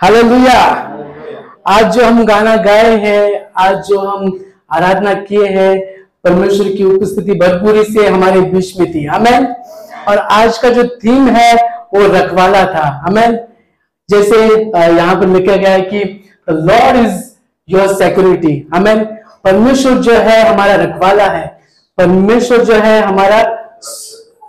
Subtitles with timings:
[0.00, 0.60] Hallelujah.
[1.66, 5.80] आज जो हम गाना गाए हैं, आज जो हम आराधना किए हैं,
[6.24, 9.54] परमेश्वर की उपस्थिति भरपूरी से हमारे बीच में थी। हमें
[10.08, 11.54] और आज का जो थीम है,
[11.94, 13.38] वो रखवाला था। हमें
[14.10, 14.38] जैसे
[14.94, 17.22] यहाँ पर लिखा गया है कि लॉर्ड इज़
[17.68, 19.04] योर सिक्योरिटी हमें
[19.44, 21.46] परमेश्वर जो है, हमारा रखवाला है।
[21.98, 23.40] परमेश्वर जो है, हमारा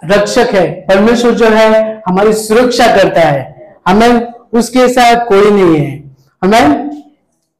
[0.05, 5.91] रक्षक है। परमेश्वर जो है, हमारी सुरक्षा करता है। हमें उसके साथ कोई नहीं है।
[6.41, 6.89] हमें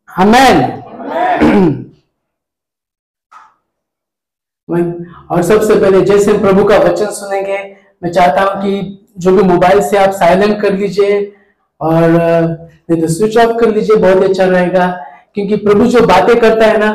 [0.09, 0.81] हमें
[5.31, 7.58] और सबसे पहले जैसे प्रभु का वचन सुनेंगे,
[8.04, 11.20] मैं चाहता हूँ कि जो भी मोबाइल से आप साइलेंट कर लीजिए
[11.81, 14.88] और नहीं तो स्विच ऑफ़ कर लीजिए, बहुत अच्छा रहेगा।
[15.36, 16.92] क्योंकि प्रभु जो बातें करता है ना,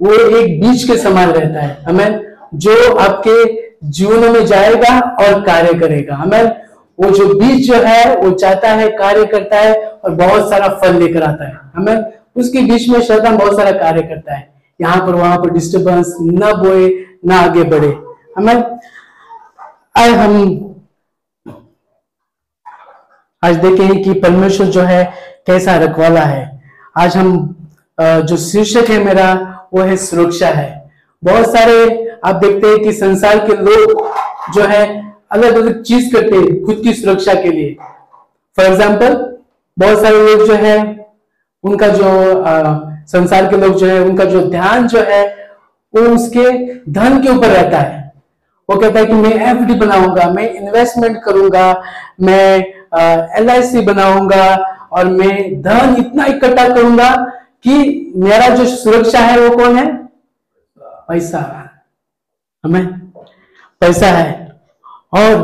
[0.00, 3.44] वो एक बीज के समान रहता है। हमें जो आपके
[3.90, 6.67] जीवन में जाएगा और कार्य करेगा। हमें
[6.98, 10.94] वो जो बीज जो है, वो चाहता है, कार्य करता है और बहुत सारा फल
[10.94, 14.48] लेकर आता है। हमें उसके बीच में शैतान बहुत सारा कार्य करता है।
[14.80, 16.88] यहाँ पर वहाँ पर डिस्टरबेंस न बोए,
[17.26, 17.88] न आगे बढ़े।
[18.36, 18.54] हमें
[19.96, 20.64] आए हम,
[23.42, 25.04] आज देखें कि परमेश्वर जो है,
[25.46, 26.60] कैसा रखवाला है।
[26.98, 27.54] आज हम
[27.98, 29.32] जो शीर्षक है मेरा,
[29.74, 30.90] वो है सुरक्षा है।
[31.22, 31.74] बहुत सारे
[32.24, 36.80] आप देखते हैं कि संसार के लोग जो है अलग अलग चीज़ करते हैं खुद
[36.84, 37.76] की सुरक्षा के लिए।
[38.58, 39.14] फॉर एग्ज़ाम्पल
[39.76, 40.76] बहुत सारे लोग जो है
[41.64, 45.24] उनका जो अ, संसार के लोग जो है उनका जो ध्यान जो है
[45.94, 46.50] वो उसके
[46.92, 47.96] धन के ऊपर रहता है।
[48.68, 51.70] वो कहता है कि मैं एफडी बनाऊँगा मैं इन्वेस्टमेंट करूँगा
[52.20, 52.58] मैं
[53.38, 54.44] एल आई सी बनाऊँगा
[54.92, 57.10] और मैं धन इतना इकट्ठा करूँगा
[57.64, 59.86] कि मेरा जो सुरक्षा है वो कौन है?
[61.08, 61.40] पैसा।
[62.64, 62.86] हमें
[63.82, 64.47] पैसा है।
[65.12, 65.34] और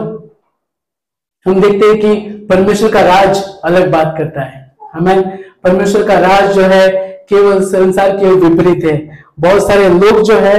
[1.46, 4.62] हम देखते हैं कि परमेश्वर का राज अलग बात करता है।
[4.94, 5.22] हमें
[5.64, 6.88] परमेश्वर का राज जो है
[7.28, 8.96] केवल संसार के विपरीत है।
[9.40, 10.56] बहुत सारे लोग जो है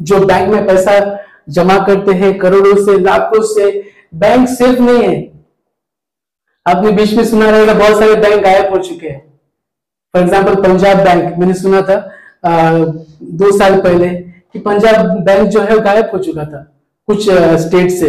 [0.00, 0.98] जो बैंक में पैसा
[1.48, 3.70] जमा करते हैं करोड़ों से लाखों से
[4.14, 5.16] बैंक सेफ़ नहीं है।
[6.66, 9.20] आपने बीच में सुना रहेगा बहुत सारे बैंक गायब हो चुके हैं।
[10.14, 11.96] फॉर एग्ज़ाम्पल पंजाब बैंक मैंने सुना था
[12.46, 12.78] आ,
[13.22, 16.66] दो साल पहले कि पंजाब बैंक जो है गायब हो चुका था
[17.08, 17.28] कुछ
[17.60, 18.08] स्टेट से।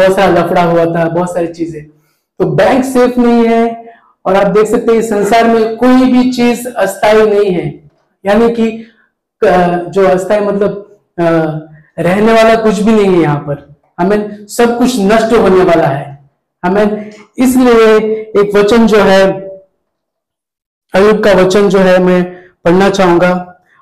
[0.00, 1.82] बहुत सारा लफड़ा हुआ था बहुत सारी चीज़ें।
[2.40, 3.64] तो बैंक सेफ़ नहीं है
[4.24, 7.66] और आप देख सकते हैं संसार में कोई भी चीज़ अस्थायी नहीं है।
[8.24, 8.70] यानी कि
[9.42, 10.86] जो अस्थायी मतलब
[11.98, 13.68] रहने वाला कुछ भी नहीं है यहाँ पर।
[13.98, 16.08] हमें सब कुछ नष्ट होने वाला है।
[16.62, 17.96] हमें इसलिए
[18.40, 19.22] एक वचन जो है
[20.94, 22.22] अयुब का वचन जो है मैं
[22.64, 23.32] पढ़ना चाहूँगा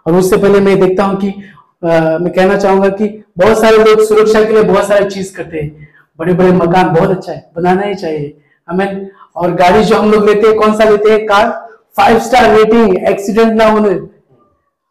[0.06, 3.06] और उससे पहले मैं देखता हूँ कि अ, मैं कहना चाहूँगा कि
[3.38, 7.10] बहुत सारे लोग सुरक्षा के लिए बहुत सारी चीज़ करते हैं। बड़े बड़े मकान बहुत
[7.10, 8.36] अच्छा है, बनाना ही चाहिए।
[8.68, 11.24] हमें और गाड़ी जो हम लोग लेते हैं, कौन सा लेते हैं?
[11.26, 11.48] Car?
[11.96, 13.90] Five star rating accident ना होने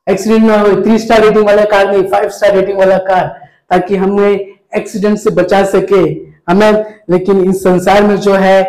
[0.08, 3.26] एक्सीडेंट ना हो थ्री स्टार रेटिंग वाला कार नहीं फाइव स्टार रेटिंग वाला कार
[3.70, 4.32] ताकि हमें
[4.76, 6.02] एक्सीडेंट से बचा सके।
[6.50, 8.64] हमें लेकिन इस संसार में जो है,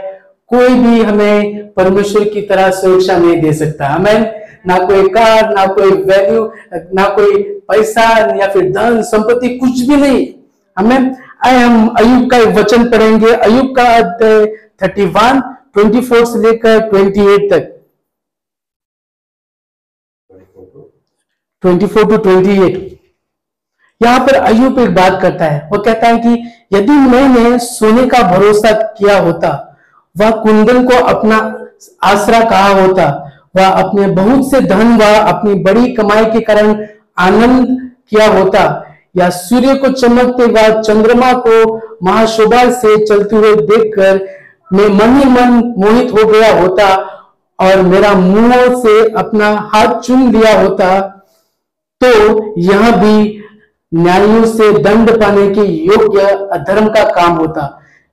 [0.50, 4.34] कोई भी हमें परमेश्वर की तरह सुरक्षा नहीं दे सकता। हमें
[4.66, 6.44] ना कोई कार, ना कोई वैल्यू
[6.94, 8.08] ना कोई पैसा,
[8.40, 10.26] या फिर धन, संपत्ति, कुछ भी नहीं।
[10.76, 14.46] हमें आए हम अयुब का एक वचन पढ़ेंगे अयुब का अध्याय
[14.82, 15.40] थर्टी वन
[15.74, 17.74] ट्वेंटी फोर से लेकर ट्वेंटी एट तक
[21.62, 22.76] twenty four to twenty eight
[24.00, 28.22] यहाँ पर अयुब एक बात करता है वो कहता है कि यदि मैंने सोने का
[28.30, 29.50] भरोसा किया होता
[30.16, 31.38] वह कुंदन को अपना
[32.04, 33.06] आसरा कहा होता
[33.56, 36.86] वह अपने बहुत से धन व अपनी बड़ी कमाई के कारण
[37.20, 37.66] आनंद
[38.08, 38.64] किया होता
[39.18, 44.26] या सूर्य को चमकते व चंद्रमा को महाशोभा से चलते हुए देखकर
[44.72, 46.86] मैं मन ही मन मोहित हो गया होता
[47.58, 50.98] और मेरा मुँह से अपना हाथ चुन लिया होता।
[52.00, 52.08] तो
[52.60, 53.44] यह भी
[53.92, 57.62] न्यायों से दंड पाने के योग्य अधर्म का काम होता,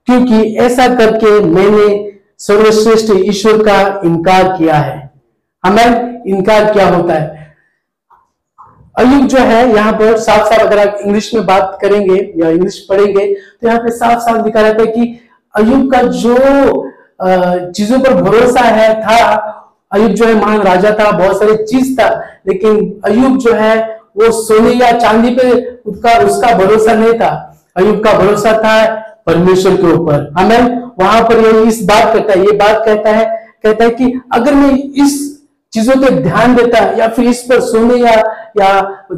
[0.08, 1.88] क्योंकि ऐसा करके मैंने
[2.38, 5.10] सर्वश्रेष्ठ ईश्वर का इनकार किया है।
[5.64, 7.45] हमें इनकार क्या होता है?
[8.96, 12.78] अयुब जो है, यहाँ पर साफ़ साफ़ अगर आप इंग्लिश में बात करेंगे या इंग्लिश
[12.88, 15.18] पढ़ेंगे तो यहाँ पे साफ़ साफ़ लिखा रहता है कि
[15.54, 16.36] अयुब का जो
[17.72, 19.52] चीज़ों पर भरोसा है, था
[19.92, 22.08] अयुब जो है महान राजा था, बहुत सारी चीज़ था,
[22.48, 23.76] लेकिन अयुब जो है,
[24.16, 25.50] वो सोने या चांदी पे
[25.86, 27.30] उसका उसका भरोसा नहीं था।
[27.76, 28.84] अयुब का भरोसा था
[29.26, 33.24] परमेश्वर के ऊपर। हमें वहाँ पर ये इस बात कहता है, ये बात कहता है
[33.64, 34.72] कहता है कि अगर मैं
[35.04, 35.14] इस
[35.72, 38.14] चीज़ों पे ध्यान देता है या फिर इस पर सोने या
[38.60, 38.68] या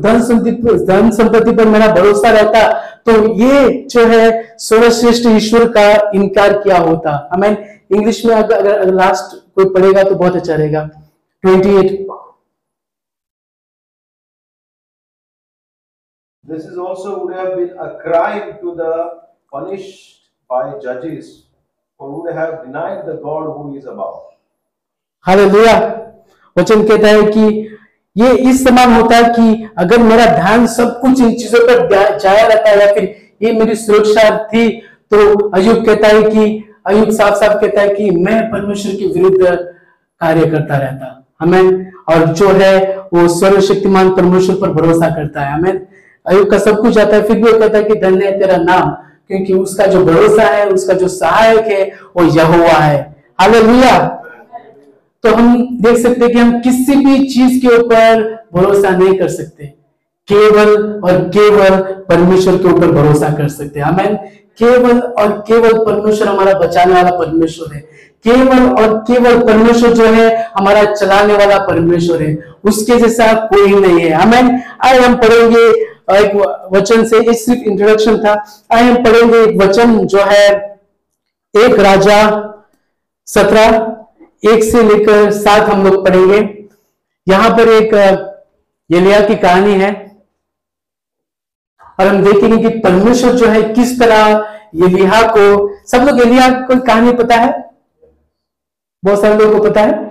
[0.04, 2.62] धन संपत्ति धन संपत्ति पर मेरा भरोसा रहता
[3.06, 4.24] तो ये जो है
[4.58, 10.02] सर्वश्रेष्ठ ईश्वर का इनकार किया होता। हमें इंग्लिश में अगर अगर अगर लास्ट कोई पढ़ेगा
[10.04, 10.84] तो बहुत अच्छा रहेगा।
[11.44, 12.06] Twenty eight
[16.44, 18.92] This is also would have been a crime to the
[19.54, 21.26] punished by judges,
[22.00, 24.14] for would have denied the God who is above.
[25.26, 25.74] Hallelujah
[26.58, 27.74] वचन कहता है कि
[28.16, 32.46] ये इस समान होता है कि अगर मेरा ध्यान सब कुछ इन चीज़ों पर जाया
[32.46, 34.68] रहता है या फिर ये मेरी सुरक्षा थी
[35.10, 39.46] तो अयुब कहता है कि अयुब साफ़ साफ़ कहता है कि मैं परमेश्वर के विरुद्ध
[40.20, 45.86] कार्य करता रहता। हमें और जो है, वो सर्वशक्तिमान परमेश्वर पर भरोसा करता है। हमें
[46.26, 48.56] अयुब का सब कुछ आता है, फिर भी वो कहता है कि धन्य है तेरा
[48.56, 48.90] नाम,
[49.28, 54.17] क्योंकि उसका जो भरोसा है, उसका जो सहायक है, वो यहोवा है। हालेलुया।
[55.22, 59.28] तो हम देख सकते हैं कि हम किसी भी चीज़ के ऊपर भरोसा नहीं कर
[59.28, 59.66] सकते।
[60.32, 64.16] केवल और केवल परमेश्वर के ऊपर भरोसा कर सकते हैं। हमें
[64.58, 67.80] केवल और केवल परमेश्वर हमारा बचाने वाला परमेश्वर है।
[68.24, 74.00] केवल और केवल परमेश्वर जो है, हमारा चलाने वाला परमेश्वर है। उसके जैसा कोई नहीं
[74.00, 75.64] है। हमें आज हम पढ़ेंगे
[76.16, 78.32] एक वचन से। ये सिर्फ़ इंट्रोडक्शन था।
[78.72, 80.78] आज हम पढ़ेंगे एक वचन जो है,
[81.56, 82.44] एक राजा
[83.26, 83.94] सत्रह
[84.42, 86.40] एक से लेकर सात हम लोग पढ़ेंगे।
[87.26, 87.94] यहाँ पर एक
[88.90, 89.90] यलिया की कहानी है।
[92.00, 94.26] और हम देखेंगे कि परमेश्वर जो है किस तरह
[94.74, 95.44] यलिया को,
[95.86, 97.50] सब लोग यलिया को कहानी पता है?
[99.04, 100.06] बहुत सारे लोगों को पता है?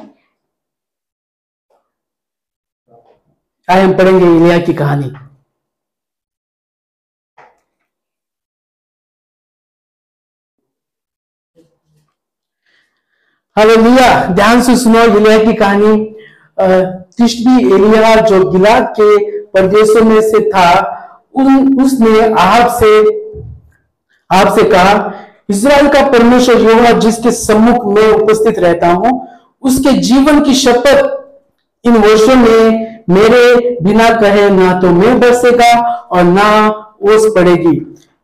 [3.69, 5.11] आए हम पढ़ेंगे यलिया की कहानी।
[13.57, 15.95] हालेलुया। ध्यान से सुनो एलिया की कहानी
[17.17, 19.17] तिशबी एलिया जो गिलाद के
[19.51, 20.69] प्रदेशों में से था,
[21.35, 22.91] उन, उसने आप से
[24.29, 25.13] आपसे कहा
[25.49, 29.27] इज़राइल का परमेश्वर यहोवा जिसके सम्मुख में उपस्थित रहता हूँ,
[29.63, 35.73] उसके जीवन की शपथ इन वर्षों में मेरे बिना कहे ना तो मैं बरसेगा
[36.11, 36.47] और ना
[37.05, 37.75] ओस पड़ेगी।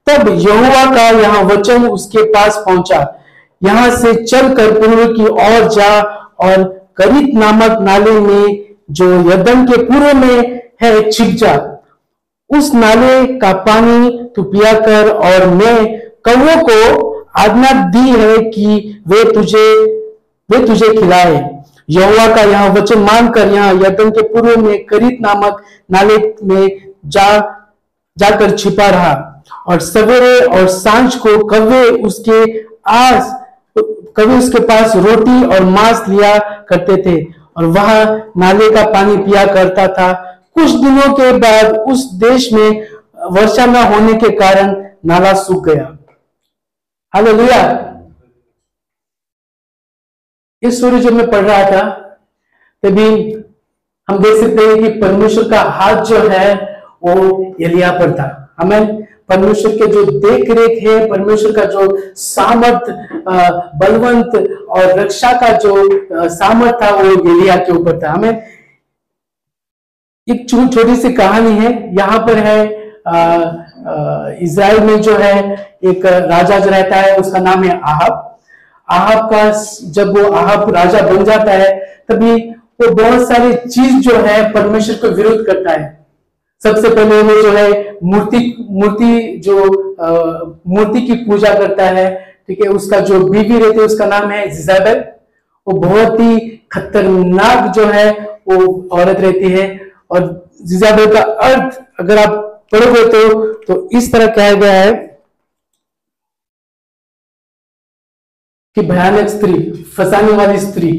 [0.07, 3.01] तब यहोवा का यहाँ वचन उसके पास पहुँचा।
[3.65, 5.91] यहाँ से चलकर पूर्व की ओर जा
[6.41, 6.63] और
[6.97, 11.53] करीत नामक नाले में, जो यदन के पूर्व में है, छिप जा।
[12.49, 15.77] उस नाले का पानी तू पिया कर और मैं
[16.27, 19.67] कौओं को आज्ञा दी है कि वे तुझे
[20.49, 21.35] वे तुझे खिलाए।
[21.89, 25.61] यहोवा का यहाँ वचन मानकर यहाँ यदन के पूर्व में करित नामक
[25.91, 27.39] नाले में जा,
[28.17, 29.13] जाकर छिपा रहा।
[29.67, 32.41] और सवेरे और साँझ को कौवे उसके
[32.89, 33.31] आस
[34.17, 37.23] कभी उसके पास रोटी और मांस लिया करते थे
[37.57, 38.03] और वह
[38.37, 40.13] नाले का पानी पिया करता था।
[40.53, 42.87] कुछ दिनों के बाद उस देश में
[43.31, 45.97] वर्षा न होने के कारण नाला सूख गया।
[47.13, 47.89] हालेलुया।
[50.61, 51.89] इस सूर्य जब मैं पढ़ रहा था,
[52.83, 53.33] तभी
[54.09, 56.55] हम देख सकते हैं कि परमेश्वर का हाथ जो है,
[57.03, 57.11] वो
[57.61, 62.89] एलिया पर था। हमें परमेश्वर के जो देख रेख है, परमेश्वर का जो सामर्थ
[63.79, 64.35] बलवंत
[64.69, 68.43] और रक्षा का जो सामर्थ था, वो एलिया के ऊपर था। हमें
[70.27, 72.81] एक छोटी सी कहानी है। यहाँ पर है
[74.41, 75.33] इसराइल में जो है,
[75.83, 78.37] एक राजा जो रहता है, उसका नाम है आहब।
[78.87, 79.51] आहब का
[79.91, 81.73] जब वो आहब राजा बन जाता है,
[82.09, 82.35] तभी
[82.81, 86.02] वो बहुत सारी चीज़ जो है, परमेश्वर को विरोध करता है।
[86.63, 88.39] सबसे पहले वो जो है मूर्ति
[88.71, 89.55] मूर्ति जो
[90.67, 92.05] मूर्ति की पूजा करता है,
[92.47, 95.03] ठीक है, उसका जो बीवी रहती है, उसका नाम है जिजाबेल
[95.67, 96.39] वो बहुत ही
[96.71, 98.11] खतरनाक जो है
[98.47, 99.65] वो औरत रहती है।
[100.11, 100.21] और
[100.67, 102.31] जिजाबेल का अर्थ अगर आप
[102.71, 104.91] पढ़ोगे तो तो इस तरह कहा गया है
[108.77, 110.91] कि भयानक स्त्री, फंसाने वाली स्त्री,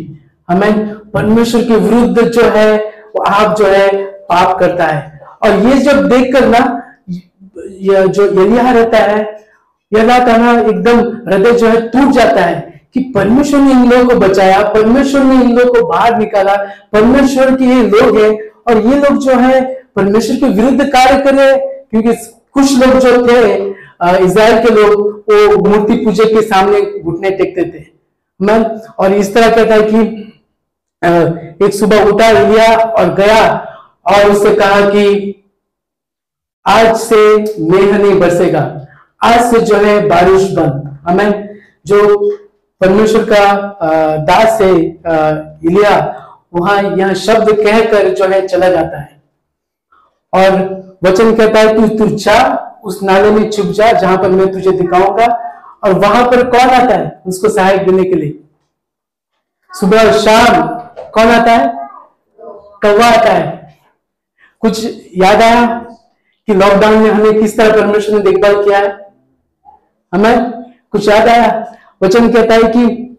[0.49, 2.77] हमें परमेश्वर के विरुद्ध जो है
[3.11, 3.89] वो आप जो है
[4.25, 5.14] पाप करता है।
[5.45, 6.61] और ये जब देख कर ना,
[7.49, 9.19] ये जो यलिया रहता है
[9.93, 14.09] यलिया का ना एकदम हृदय जो है टूट जाता है कि परमेश्वर ने इन लोगों
[14.09, 16.55] को बचाया, परमेश्वर ने इन लोगों को बाहर निकाला,
[16.93, 18.31] परमेश्वर के ये लोग हैं
[18.69, 19.63] और ये लोग जो है,
[19.97, 22.13] परमेश्वर के विरुद्ध कार्य कर रहे क्योंकि
[22.53, 23.43] कुछ लोग जो थे
[24.25, 24.93] इसराइल के लोग,
[25.31, 27.85] वो मूर्ति पूजे के सामने घुटने टेकते थे।
[28.41, 28.59] मैं,
[28.99, 33.43] और इस तरह कहता है कि एक सुबह उठा लिया और गया
[34.07, 35.05] और उससे कहा कि
[36.67, 37.17] आज से
[37.61, 38.61] मेघ नहीं बरसेगा।
[39.23, 42.31] आज से जो है बारिश बंद। हमें जो
[42.81, 45.97] परमेश्वर का दास है इलिया,
[46.55, 49.23] वहाँ यह शब्द कहकर जो है चला जाता है।
[50.33, 50.51] और
[51.05, 52.39] वचन कहता है, तू तू जा,
[52.85, 55.27] उस नाले में छुप जा, जहाँ पर मैं तुझे दिखाऊँगा।
[55.85, 58.39] और वहाँ पर कौन आता है उसको सहायक देने के लिए?
[59.71, 60.63] सुबह और शाम
[61.15, 61.73] कौन आता है?
[62.83, 63.64] कौवा आता है।
[64.65, 64.85] कुछ
[65.17, 65.67] याद आया
[66.47, 69.13] कि लॉकडाउन में हमें किस तरह परमेश्वर ने देखभाल किया है?
[70.15, 70.53] हमें
[70.91, 71.77] कुछ याद आया?
[72.03, 73.11] वचन कहता है कि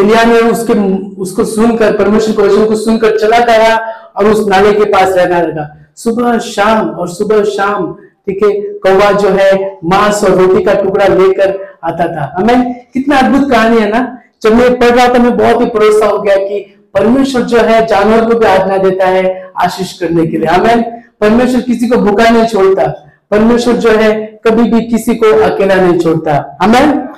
[0.00, 0.72] एलिया ने उसके,
[1.20, 3.76] उसको सुनकर, परमेश्वर के वचन को सुनकर चला गया
[4.16, 9.12] और उस नाले के पास रहना लगा। सुबह शाम और सुबह शाम, ठीक है, कौवा
[9.12, 13.88] जो है, मांस और रोटी का टुकड़ा लेकर आता था। हमें कितना अद्भुत कहानी है
[13.88, 14.18] ना?
[14.42, 17.86] जब मैं पढ़ रहा था, मैं बहुत ही भरोसा हो गया कि परमेश्वर जो है,
[17.86, 19.24] जानवर को भी आज्ञा देता है
[19.62, 22.86] आशीष करने के लिए। हमें परमेश्वर किसी को भूखा नहीं छोड़ता।
[23.30, 24.14] परमेश्वर जो है,
[24.46, 27.08] कभी भी किसी को अकेला नहीं छोड़ता। हमें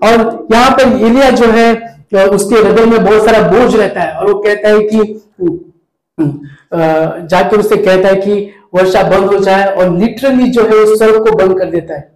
[0.00, 1.72] और यहाँ पर एलिया जो है,
[2.28, 4.98] उसके हृदय में बहुत सारा बोझ रहता है और वो कहता है कि
[7.24, 11.24] जाकर उससे कहता है कि वर्षा बंद हो जाए और लिटरली जो है उस स्वर्ग
[11.26, 12.10] को बंद कर देता है।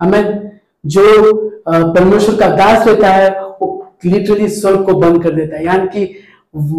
[0.00, 0.50] हमें
[0.84, 1.32] जो
[1.68, 3.30] परमेश्वर का दास रहता है
[4.04, 6.14] लिटरली स्वर्ग को बंद कर देता है। यानी कि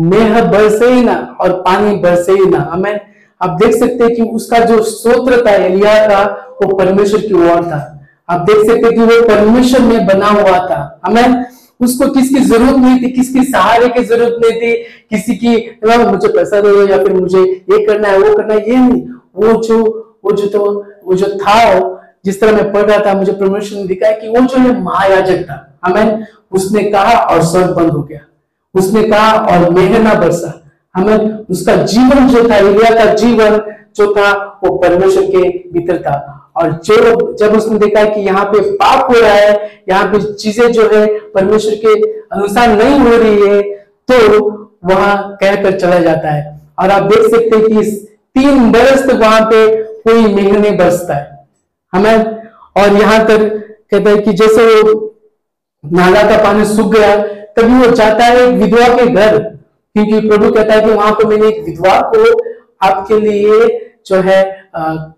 [0.09, 2.99] मेह बरसे ही ना और पानी बरसे ही ना। हमें
[3.41, 6.23] आप देख सकते हैं कि उसका जो स्त्रोत्र था एलिया का,
[6.61, 7.79] वो परमेश्वर की ओर था।
[8.29, 11.45] आप देख सकते हैं कि वो परमेश्वर में बना हुआ था। हमें
[11.79, 14.73] उसको किसकी ज़रूरत नहीं थी, किसकी सहारे की ज़रूरत नहीं थी,
[15.09, 18.77] किसी की मुझे पैसा दो या फिर मुझे ये करना है, वो करना है। ये
[18.77, 19.01] नहीं।
[19.35, 20.59] वो जो वो जो तो
[21.05, 21.57] वो जो था,
[22.25, 25.43] जिस तरह मैं पढ़ रहा था, मुझे परमेश्वर ने दिखाया कि वो जो है महायाजक
[25.43, 28.19] था। हमें उसने कहा और स्वर्ग बंद हो गया।
[28.75, 30.53] उसने कहा और मेहना बरसा।
[30.95, 33.57] हमें उसका जीवन जो था इंडिया का जीवन
[33.95, 34.31] जो था,
[34.63, 39.19] वो परमेश्वर के भीतर था। और जो जब उसने देखा कि यहाँ पे पाप हो
[39.19, 41.93] रहा है, यहाँ पे चीज़ें जो है, परमेश्वर के
[42.29, 43.61] अनुसार नहीं हो रही है
[44.09, 44.15] तो
[44.85, 47.91] वहाँ कहकर चला जाता है। और आप देख सकते हैं कि
[48.35, 49.67] तीन बरस तक वहाँ पे
[50.03, 51.45] कोई मेघ नहीं बरसता है।
[51.93, 52.25] हमें
[52.77, 53.39] और यहाँ तक
[53.91, 54.93] कहता है कि जैसे वो
[55.83, 57.15] नाला का पानी सूख गया
[57.57, 59.37] तभी वो जाता है एक विधवा के घर।
[59.95, 62.23] क्योंकि प्रभु कहता है कि वहाँ पर मैंने एक विधवा को
[62.87, 63.67] आपके लिए
[64.07, 64.41] जो है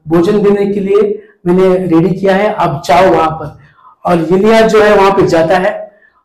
[0.09, 1.01] भोजन देने के लिए
[1.45, 3.59] मैंने रेडी किया है आप जाओ वहाँ पर।
[4.05, 5.71] और यलिया जो है वहाँ पे जाता है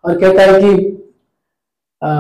[0.05, 0.71] और कहता है कि
[2.03, 2.11] आ,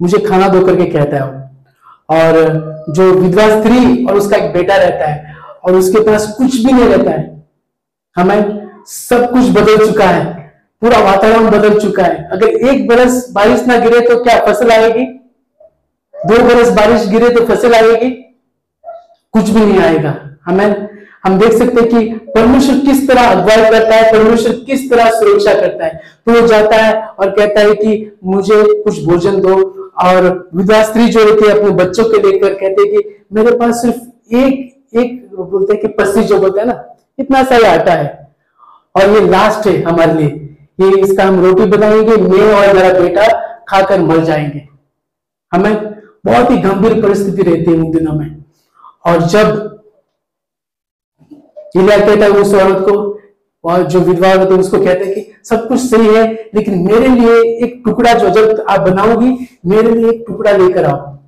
[0.00, 1.42] मुझे खाना दो करके कहता है
[2.10, 6.72] और जो विधवा स्त्री और उसका एक बेटा रहता है और उसके पास कुछ भी
[6.72, 7.22] नहीं रहता है।
[8.16, 10.24] हमें सब कुछ बदल चुका है,
[10.82, 15.04] पूरा वातावरण बदल चुका है। अगर एक बरस बारिश ना गिरे तो क्या फ़सल आएगी?
[16.14, 18.10] दो बरस बारिश गिरे तो फ़सल आएगी?
[19.34, 20.14] कुछ भी नहीं आएगा।
[20.44, 20.88] हमें,
[21.24, 25.54] हम देख सकते हैं कि परमेश्वर किस तरह अगुवाई करता है, परमेश्वर किस तरह सुरक्षा
[25.54, 29.54] करता है। तो वो जाता है और कहता है कि मुझे कुछ भोजन दो।
[30.02, 33.82] और विधवा स्त्री जो होती है अपने बच्चों के लेकर कहते हैं कि मेरे पास
[33.82, 38.23] सिर्फ़ एक एक बोलते हैं कि पस्सी जो बोलते हैं ना, इतना सा आटा है।
[38.96, 43.28] और ये लास्ट है हमारे लिए। ये इसका हम रोटी बनाएँगे, मैं और मेरा बेटा
[43.68, 44.68] खाकर मर जाएँगे।
[45.52, 45.94] हमें
[46.26, 48.44] बहुत ही गंभीर परिस्थिति रहती है उन दिनों में।
[49.06, 49.70] और जब
[51.76, 53.20] इलिया कहता है उस औरत को,
[53.64, 57.08] और जो विधवा होते है उसको कहते हैं कि सब कुछ सही है, लेकिन मेरे
[57.08, 61.18] लिए एक टुकड़ा जो जब आप बनाओगी, मेरे लिए एक टुकड़ा लेकर आओ।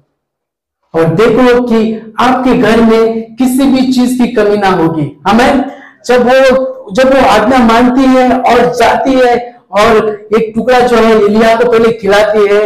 [0.95, 5.65] और देखो कि आपके घर में किसी भी चीज़ की कमी ना होगी। हमें
[6.07, 9.35] जब वो जब वो आज्ञा मानती है और जाती है
[9.79, 9.97] और
[10.37, 12.61] एक टुकड़ा जो है इलिया को पहले खिलाती है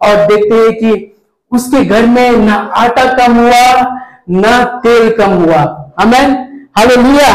[0.00, 1.12] और देखते हैं कि
[1.52, 3.82] उसके घर में ना आटा कम हुआ,
[4.30, 5.60] ना तेल कम हुआ।
[6.00, 6.24] हमें
[6.78, 7.28] हालेलुया।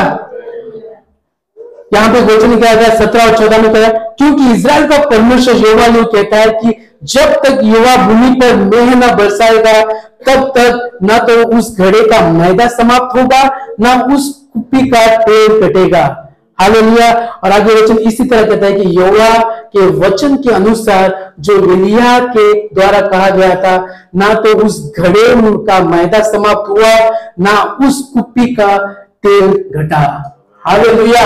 [1.93, 3.87] यहाँ पे वचन क्या गया सत्रह और चौदह में कहा
[4.17, 9.15] क्योंकि इसराइल का परमेश्वर योवा कहता है कि जब तक युवा भूमि पर मेह न
[9.15, 9.81] बरसाएगा,
[10.27, 15.51] तब तक न तो उस घड़े का मैदा समाप्त होगा, न उस कुप्पी का पेड़
[15.61, 16.27] कटेगा।
[16.61, 17.11] हालेलुया।
[17.43, 22.19] और आगे वचन इसी तरह कहता है कि योवा के वचन के अनुसार जो एलिया
[22.19, 25.23] के द्वारा कहा गया था, ना तो उस घड़े
[25.65, 28.77] का मैदा समाप्त हुआ, ना उस कुप्पी का
[29.23, 30.03] तेल घटा।
[30.67, 31.25] हाले भैया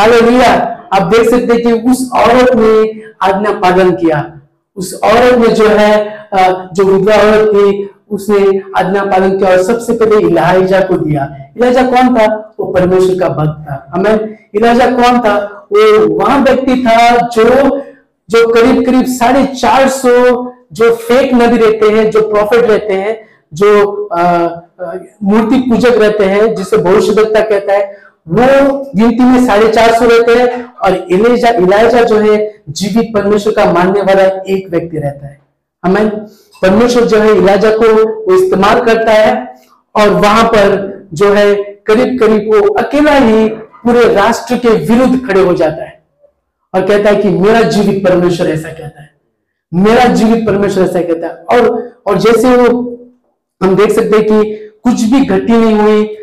[0.00, 0.52] हाले भैया
[0.92, 4.32] आप देख सकते हैं कि उस औरत ने आज्ञा पालन किया।
[4.76, 6.28] उस औरत ने जो है
[6.74, 11.82] जो विधवा औरत थी, उसने आज्ञा पालन किया और सबसे पहले इलाजा को दिया। इलाजा
[11.82, 12.26] कौन था?
[12.58, 15.36] वो परमेश्वर का भक्त था। हमें इलाजा कौन था?
[15.72, 17.44] वो वहाँ व्यक्ति था जो
[18.28, 20.10] जो करीब करीब साढ़े चार सौ
[20.72, 23.16] जो फेक नबी रहते हैं, जो प्रॉफिट रहते हैं,
[23.54, 24.08] जो
[25.24, 30.34] मूर्ति पूजक रहते हैं, जिसे भविष्यवक्ता कहता है वो गिनती में साढ़े चार सौ रहते
[30.34, 35.40] हैं और इलेजा इलाजा जो है, जीवित परमेश्वर का मानने वाला एक व्यक्ति रहता है।
[35.84, 36.08] हमें
[36.62, 39.54] परमेश्वर जो है इलाजा को इस्तेमाल करता है
[39.94, 41.54] और वहाँ पर जो है
[41.86, 46.02] करीब करीब वो अकेला ही पूरे राष्ट्र के विरुद्ध खड़े हो जाता है
[46.74, 49.10] और कहता है कि मेरा जीवित परमेश्वर ऐसा कहता है।
[49.74, 52.80] मेरा जीवित परमेश्वर ऐसा कहता है। और और जैसे वो
[53.62, 54.54] हम देख सकते हैं कि
[54.84, 56.13] कुछ भी घटी नहीं हुई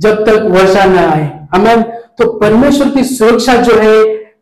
[0.00, 1.82] जब तक वर्षा न आए। हमें
[2.18, 3.96] तो परमेश्वर की सुरक्षा जो है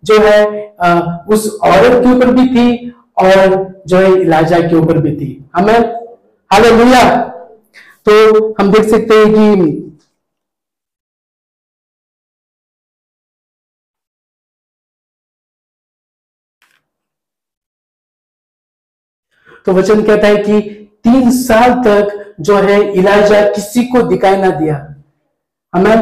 [0.05, 0.39] जो है
[0.83, 2.91] आ, उस औरत के ऊपर भी थी
[3.23, 5.79] और जो है इलाजा के ऊपर भी थी। हमें
[6.51, 7.03] हालेलुया।
[8.07, 9.77] तो हम देख सकते हैं कि
[19.67, 20.61] तो वचन कहता है कि
[21.05, 24.77] तीन साल तक जो है इलाजा किसी को दिखाई ना दिया।
[25.75, 25.97] हमें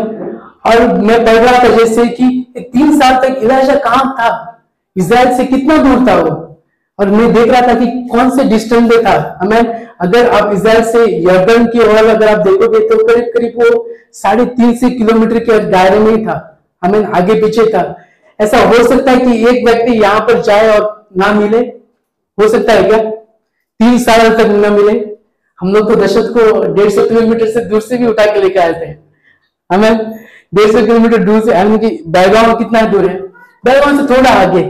[0.66, 2.26] और मैं पढ़ रहा था जैसे कि
[2.58, 4.30] तीन साल तक इलाजा कहाँ था?
[4.96, 6.30] इसराइल से कितना दूर था वो?
[6.98, 9.38] और मैं देख रहा था कि कौन से डिस्टेंस था?
[9.42, 13.86] हमें अगर आप इसराइल से यर्दन की ओर अगर आप देखोगे तो करीब करीब वो
[14.12, 16.36] साढ़े तीन से किलोमीटर के दायरे में ही था।
[16.82, 17.82] हमें आगे पीछे था।
[18.38, 21.58] ऐसा हो सकता है कि एक व्यक्ति यहाँ पर जाए और ना मिले?
[22.38, 22.98] हो सकता है क्या?
[23.00, 24.98] तीन साल तक न मिले?
[25.58, 28.58] हम लोग तो दशरथ को डेढ़ सौ किलोमीटर से दूर से भी उठा के लेके
[28.58, 28.92] आए थे।
[29.70, 30.18] हमें
[30.54, 33.16] डेढ़ सौ किलोमीटर दूर से यानी कि बैगांव कितना दूर है?
[33.64, 34.62] बैगांव से थोड़ा आगे।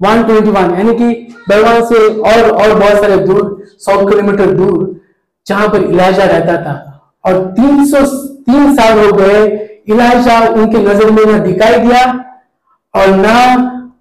[0.00, 3.42] 121 यानी कि बैगांव से और और बहुत सारे दूर
[3.80, 5.00] 100 किलोमीटर दूर,
[5.46, 6.74] जहाँ पर इलाजा रहता था।
[7.24, 8.04] और 300
[8.46, 9.46] तीन साल हो गए,
[9.88, 12.04] इलाजा उनके नज़र में न दिखाई दिया
[12.94, 13.34] और ना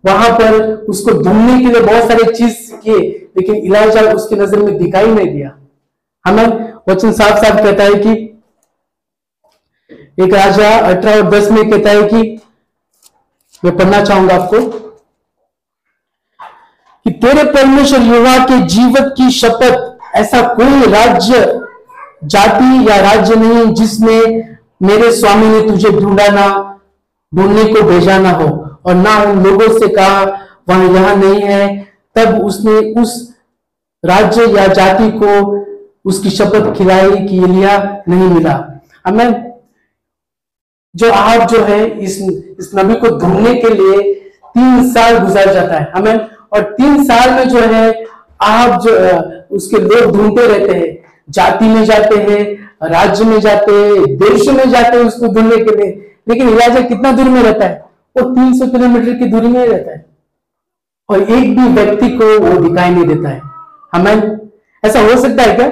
[0.05, 2.99] वहाँ पर उसको ढूँढने के लिए बहुत सारे चीज़ किए,
[3.37, 5.51] लेकिन इलाजा उसकी नज़र में दिखाई नहीं दिया।
[6.25, 8.26] हमें वचन साफ़ साफ़ कहता है कि
[10.17, 12.21] एक राजा अठारह और दस में कहता है कि
[13.63, 14.59] मैं पढ़ना चाहूँगा आपको
[17.05, 21.59] कि तेरे परमेश्वर युवा के जीवत की शपथ ऐसा कोई राज्य,
[22.23, 26.47] जाति या राज्य नहीं जिसमें मेरे स्वामी ने तुझे ढूंढा ना,
[27.35, 28.47] ढूँढने को भेजा ना हो।
[28.85, 30.23] और ना उन लोगों से कहा,
[30.69, 33.15] वहाँ यहाँ नहीं है। तब उसने उस
[34.03, 35.29] राज्य या जाति को
[36.05, 37.77] उसकी शपथ खिलाई कि एलिया
[38.09, 38.53] नहीं मिला।
[39.05, 39.56] हमें
[40.97, 42.21] जो आप जो है इस
[42.59, 44.13] इस नबी को ढूँढने के लिए
[44.45, 48.05] तीन साल गुजर जाता है। हमें और तीन साल में जो है,
[48.41, 48.91] आप जो,
[49.55, 54.69] उसके लोग ढूंढते रहते हैं। जाति में जाते हैं, राज्य में जाते हैं, देश में
[54.69, 57.85] जाते हैं उसको ढूँढने के लिए। लेकिन इलाजा कितना दूर में रहता है?
[58.17, 60.05] वो 300 किलोमीटर की दूरी में रहता है।
[61.09, 63.41] और एक भी व्यक्ति को वो दिखाई नहीं देता है।
[63.93, 64.39] हमें
[64.85, 65.67] ऐसा हो सकता है क्या?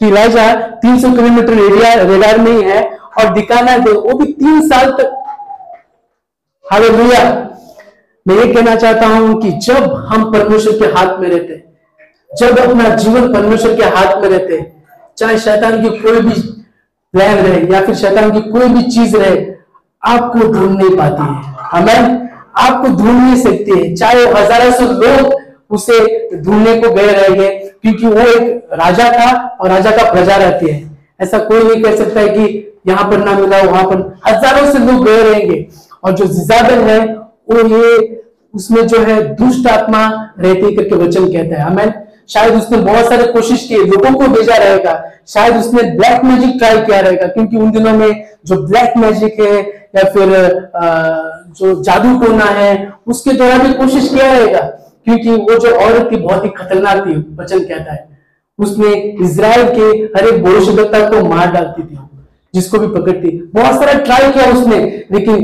[0.00, 4.68] कि इलाजा 300 किलोमीटर एरिया रेडार में ही है और दिखाना दे वो भी तीन
[4.68, 5.12] साल तक।
[6.64, 6.88] हाले
[8.26, 11.62] मैं ये कहना चाहता हूँ कि जब हम परमेश्वर के हाथ में रहते,
[12.30, 14.60] जब अपना जीवन परमेश्वर के हाथ में रहते,
[15.18, 16.40] चाहे शैतान की कोई भी
[17.14, 19.36] प्लान रहे या फिर शैतान की कोई भी चीज़ रहे,
[20.02, 25.74] आपको ढूंढ नहीं पाती है। हमें आपको ढूंढ नहीं सकती है। चाहे हज़ारों से लोग
[25.74, 25.98] उसे
[26.34, 27.48] ढूँढने को गए रहेंगे,
[27.82, 31.96] क्योंकि वो एक राजा था और राजा का प्रजा रहती है। ऐसा कोई नहीं कह
[31.96, 35.66] सकता है कि यहाँ पर ना मिला, वहाँ पर हज़ारों से लोग गए रहेंगे।
[36.04, 36.98] और जो जिजाबल है,
[37.50, 38.22] वो ये,
[38.54, 40.06] उसमें जो है दुष्ट आत्मा
[40.40, 41.92] रहती करके वचन कहता है। हमें
[42.28, 46.80] शायद उसने बहुत सारे कोशिश की लोगों को भेजा रहेगा। शायद उसने ब्लैक मैजिक ट्राई
[46.80, 49.60] किया रहेगा, क्योंकि उन दिनों में जो ब्लैक मैजिक है,
[49.96, 50.30] या फिर
[51.58, 54.60] जो जादू टोना है, उसके द्वारा भी कोशिश किया रहेगा।
[55.06, 58.08] क्योंकि वो जो औरत थी, बहुत ही खतरनाक थी, वचन कहता है।
[58.58, 58.92] उसने
[59.24, 61.98] इसराइल के हर एक भविष्यता को मार डालती थी।
[62.56, 64.78] जिसको भी पकड़ती। बहुत सारा ट्राई किया उसने,
[65.12, 65.36] लेकिन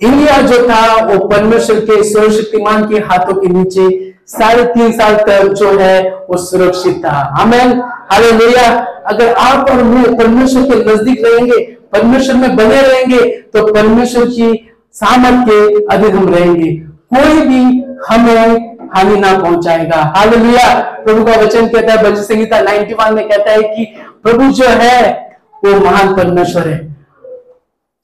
[0.00, 3.90] इंडिया जो था, वो परमेश्वर के सर्वशक्तिमान के हाथों के नीचे
[4.28, 7.80] साढ़े तीन साल तक जो है, वो सुरक्षित था। हमें
[8.12, 8.68] हालेलुया
[9.06, 11.58] अगर आप और मैं परमेश्वर के नज़दीक रहेंगे,
[11.92, 13.20] परमेश्वर में बने रहेंगे
[13.54, 16.70] तो परमेश्वर की सामर्थ के अधीन हम रहेंगे।
[17.14, 17.62] कोई भी
[18.08, 20.68] हमें हानि ना पहुंचाएगा। हाल हालेलुया
[21.04, 23.84] प्रभु का वचन कहता है भजन संहिता 91 में कहता है कि
[24.22, 24.98] प्रभु जो है
[25.62, 26.78] वो महान परमेश्वर है।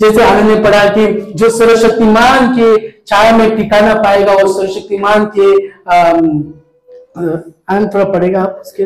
[0.01, 5.49] जैसे आनंद ने पढ़ा कि जो सर्वशक्तिमान के छाया में टिकाना पाएगा वो सर्वशक्तिमान के
[7.69, 8.85] आनंद थोड़ा पढ़ेगा आप उसके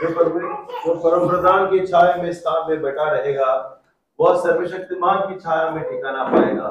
[0.00, 3.52] जो परम प्रधान की छाया में स्थान में बैठा रहेगा,
[4.18, 6.70] वह सर्वशक्तिमान की छाया में ठिकाना पाएगा।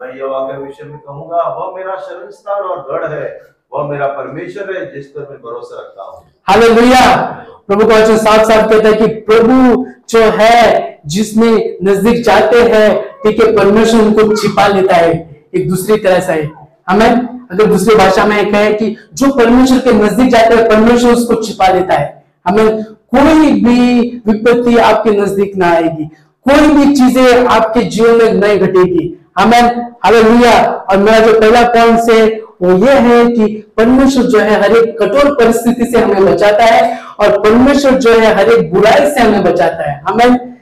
[0.00, 3.28] मैं यह वाक्य विषय में कहूँगा, वह मेरा शरण स्थान और गढ़ है।
[3.74, 7.22] वह मेरा परमेश्वर है, जिस पर मैं भरोसा रखता हूँ। हालेलुया।
[7.68, 13.02] प्रभु का वचन साफ़ साफ़ कहता है कि प्रभु जो है, जिसमें नज़दीक जाते हैं,
[13.02, 16.48] ठीक है, परमेश्वर उनको छिपा लेता है, एक दूसरी तरह से।
[16.88, 17.10] हमें
[17.52, 21.68] अगर दूसरी भाषा में कहे कि जो परमेश्वर के नज़दीक जाते हैं, परमेश्वर उसको छिपा
[21.68, 26.04] लेता है। हमें कोई भी विपत्ति आपके नज़दीक ना आएगी।
[26.48, 29.62] कोई भी चीज़ें आपके जीवन में नहीं घटेगी। हमें
[30.04, 33.46] हालेलुया। और मेरा जो पहला पॉइंट से वो ये है कि
[33.76, 38.34] परमेश्वर जो है हर एक कठोर परिस्थिति से हमें बचाता है और परमेश्वर जो है
[38.34, 40.54] हर एक बुराई से हमें बचाता है। हमें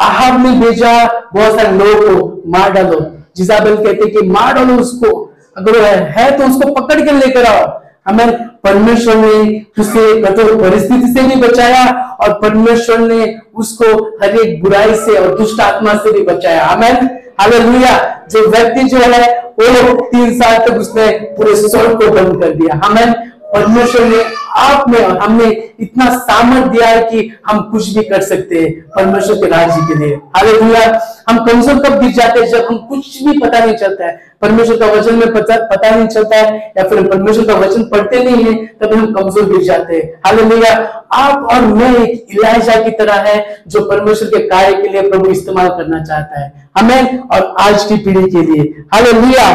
[0.00, 3.00] आहाब ने भेजा, बहुत सारे लोगों को मार डालो।
[3.36, 5.78] जिजाबेल कहते कि मार डालो उसको। अगर
[6.16, 11.36] है तो उसको पकड़ के लेकर आओ। हमें परमेश्वर ने उसे कठोर परिस्थिति से भी
[11.36, 16.64] बचाया और परमेश्वर ने उसको हर एक बुराई से और दुष्ट आत्मा से भी बचाया।
[16.64, 16.92] हमें
[17.40, 22.50] हालेलुया। जो व्यक्ति जो है वो तीन साल तक उसने पूरे स्वर्ग को बंद कर
[22.50, 24.22] दिया। हमें परमेश्वर ने
[24.56, 25.44] आप में और हमने
[25.80, 29.98] इतना सामर्थ दिया है कि हम कुछ भी कर सकते हैं परमेश्वर के राज्य के
[29.98, 30.82] लिए। हालेलुया।
[31.28, 34.76] हम कमज़ोर कब गिर जाते हैं जब हम कुछ भी पता नहीं चलता है। परमेश्वर
[34.76, 38.44] का वचन में पता, पता नहीं चलता है या फिर परमेश्वर का वचन पढ़ते नहीं
[38.44, 40.72] है तब हम कमज़ोर गिर जाते हैं। हालेलुया।
[41.14, 45.30] आप और मैं एक इलाजा की तरह है जो परमेश्वर के कार्य के लिए प्रभु
[45.30, 49.50] इस्तेमाल करना चाहता है। हमें और आज की पीढ़ी के लिए। हालेलुया।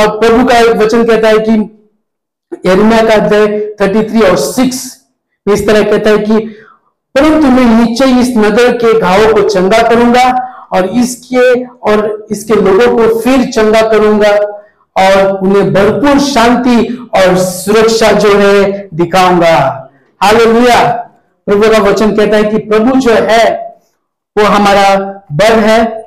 [0.00, 1.56] और प्रभु का एक वचन कहता है कि
[2.66, 3.46] यर्मिया का अध्याय
[3.82, 4.74] 33 और 6
[5.46, 6.38] में इस तरह कहता है कि,
[7.14, 10.24] परंतु मैं निश्चय इस नगर के घावों को चंगा करूँगा
[10.72, 14.30] और इसके और इसके लोगों को फिर चंगा करूँगा
[14.96, 19.90] और उन्हें भरपूर शांति और सुरक्षा जो है दिखाऊँगा।
[20.22, 20.82] हालेलुया
[21.46, 23.74] प्रभु का वचन कहता है कि प्रभु जो है,
[24.36, 24.94] वो हमारा
[25.32, 26.03] बल है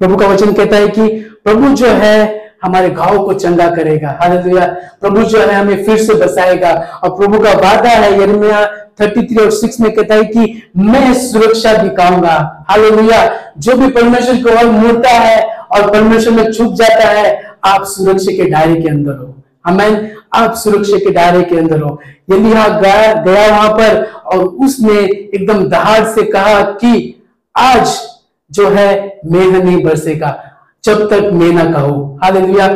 [0.00, 1.08] प्रभु का वचन कहता है कि
[1.44, 4.66] प्रभु जो है हमारे घाव को चंगा करेगा। हालेलुया।
[5.00, 8.64] प्रभु जो है हमें फिर से बसाएगा। और प्रभु का वादा है यर्मिया
[8.98, 14.56] 33 और 6 में कहता है कि मैं सुरक्षा दिखाऊँगा हालेलुया। जो भी परमेश्वर की
[14.56, 19.12] ओर मुड़ता है और परमेश्वर में छुप जाता है, आप सुरक्षा के दायरे के अंदर
[19.12, 19.34] हो।
[19.66, 22.00] हमें आप सुरक्षा के दायरे के अंदर हो।
[22.32, 24.98] यदि गया गया वहाँ पर और उसने
[25.34, 27.22] एकदम दहाड़ से कहा कि
[27.56, 28.17] आज
[28.52, 30.44] जो है मेघ नहीं बरसेगा।
[30.84, 32.66] जब तक मैं ना कहो। हालेलुया।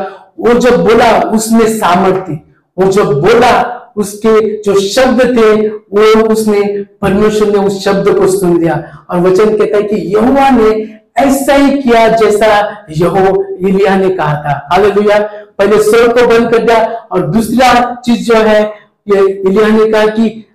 [0.41, 6.83] वो जब बोला, उसमें सामर्थ थी वो जब बोला, उसके जो शब्द थे, वो उसने,
[7.03, 11.55] परमेश्वर ने उस शब्द को सुन लिया। और वचन कहता है कि यहुआ ने ऐसा
[11.55, 15.19] ही किया जैसा यहो इलिया ने कहा था। हालेलुया।
[15.59, 18.63] पहले स्वर को बंद कर दिया और दूसरा चीज़ जो है,
[19.09, 20.47] ये इलिया ने कहा कि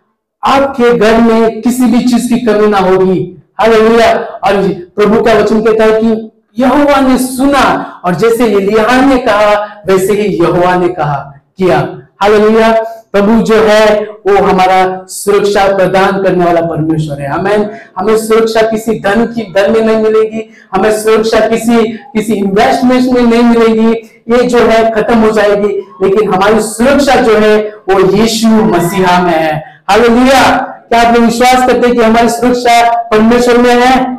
[0.43, 4.53] आपके घर में किसी भी चीज़ की कमी ना होगी। हालेलुया। और
[4.95, 10.13] प्रभु का वचन कहता है कि यहुआ ने सुना, और जैसे इलिया ने कहा, वैसे
[10.13, 12.71] ही यहुआ ने कहा, किया। हालेलुया।
[13.13, 18.99] प्रभु जो है, वो हमारा सुरक्षा प्रदान करने वाला परमेश्वर है। हमें हमें सुरक्षा किसी
[18.99, 23.91] धन की, धन में नहीं मिलेगी। हमें सुरक्षा किसी किसी इन्वेस्टमेंट में नहीं मिलेगी।
[24.29, 29.33] ये जो है, खत्म हो जाएगी। लेकिन हमारी सुरक्षा जो है, वो यीशु मसीहा में
[29.33, 34.17] है। हालेलुया। क्या आप लोग विश्वास करते हैं कि हमारी सुरक्षा परमेश्वर में है?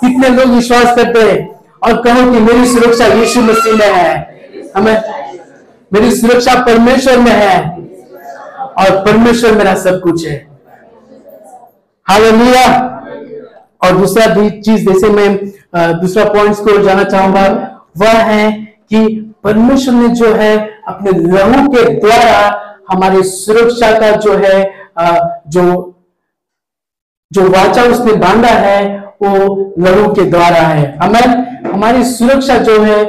[0.00, 1.60] कितने लोग विश्वास करते हैं?
[1.82, 4.40] और कहो कि मेरी सुरक्षा यीशु मसीह में है।
[4.76, 5.02] हमें,
[5.92, 7.58] मेरी सुरक्षा परमेश्वर में है।
[8.78, 10.46] और परमेश्वर मेरा सब कुछ है।
[12.04, 12.92] हालेलुया।
[13.84, 15.36] और दूसरा चीज़, जैसे मैं
[16.00, 17.46] दूसरा पॉइंट्स को जाना चाहूँगा,
[17.98, 18.52] वह है
[18.90, 24.72] कि परमेश्वर ने जो है, अपने लहू के द्वारा हमारी सुरक्षा का जो है
[25.48, 25.92] जो
[27.32, 31.20] जो वाचा उसने बांधा है, वो लहू के द्वारा है। हमें
[31.72, 33.04] हमारी सुरक्षा जो है,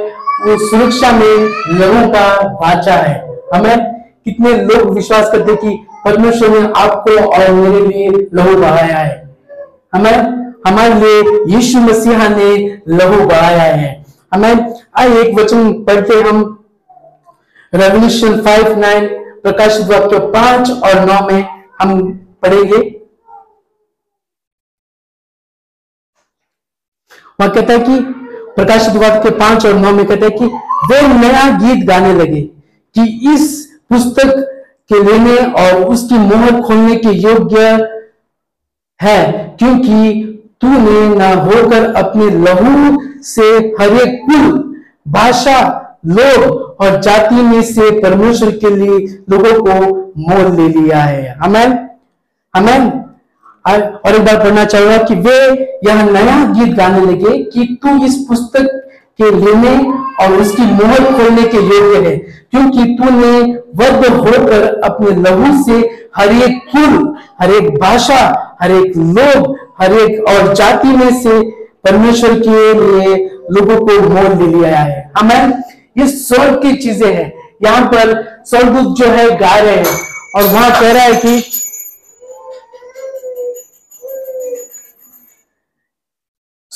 [0.46, 1.36] वो सुरक्षा में
[1.78, 7.86] लहू का वाचा है। हमें कितने लोग विश्वास करते कि परमेश्वर ने आपको और मेरे
[7.86, 9.36] लिए लहू बहाया है।
[9.94, 10.12] हमें
[10.66, 14.04] हमारे लिए यीशु मसीहा ने लहू बहाया है।
[14.34, 16.66] हमें आइए एक वचन पढ़ते हम।
[17.74, 19.06] रेवल्यूशन फाइव नाइन
[19.42, 21.44] प्रकाशित वाक्य पाँच और नौ में
[21.82, 22.08] हम
[22.42, 22.97] पढ़ेंगे।
[27.38, 27.98] वहाँ कहता है कि
[28.56, 30.46] प्रकाशित वाक्य के पाँच और नौ में कहता है कि
[30.90, 32.40] वे नया गीत गाने लगे
[32.96, 33.02] कि
[33.34, 33.44] इस
[33.90, 34.34] पुस्तक
[34.92, 37.60] के लेने और उसकी मोहर खोलने के योग्य
[39.00, 40.24] है, क्योंकि
[40.60, 43.42] तूने न होकर अपने लहू से
[43.80, 44.46] हरे कुल,
[45.08, 45.60] भाषा,
[46.06, 48.98] लोग और जाति में से परमेश्वर के लिए
[49.30, 49.74] लोगों को
[50.18, 51.88] मोल ले लिया है। हमें
[52.54, 53.07] हमें
[53.68, 55.38] और एक बार पढ़ना चाहूँगा कि वे
[55.86, 58.66] यह नया गीत गाने लगे कि तू इस पुस्तक
[59.20, 59.76] के लेने
[60.22, 62.16] और उसकी मोहर खोलने के योग्य है,
[62.50, 63.32] क्योंकि तूने
[63.76, 65.78] वध होकर अपने लहू से
[66.16, 68.20] हर एक कुल, हर एक भाषा,
[68.62, 71.40] हर एक लोग, हर एक और जाति में से
[71.86, 73.16] परमेश्वर के लिए
[73.50, 75.52] लोगों को मोल ले लिया है। हमें
[75.98, 78.12] ये स्वर्ग की चीज़ें हैं। यहाँ पर
[78.46, 79.96] स्वर्गदूत जो है गा रहे हैं
[80.36, 81.42] और वहाँ कह रहा है कि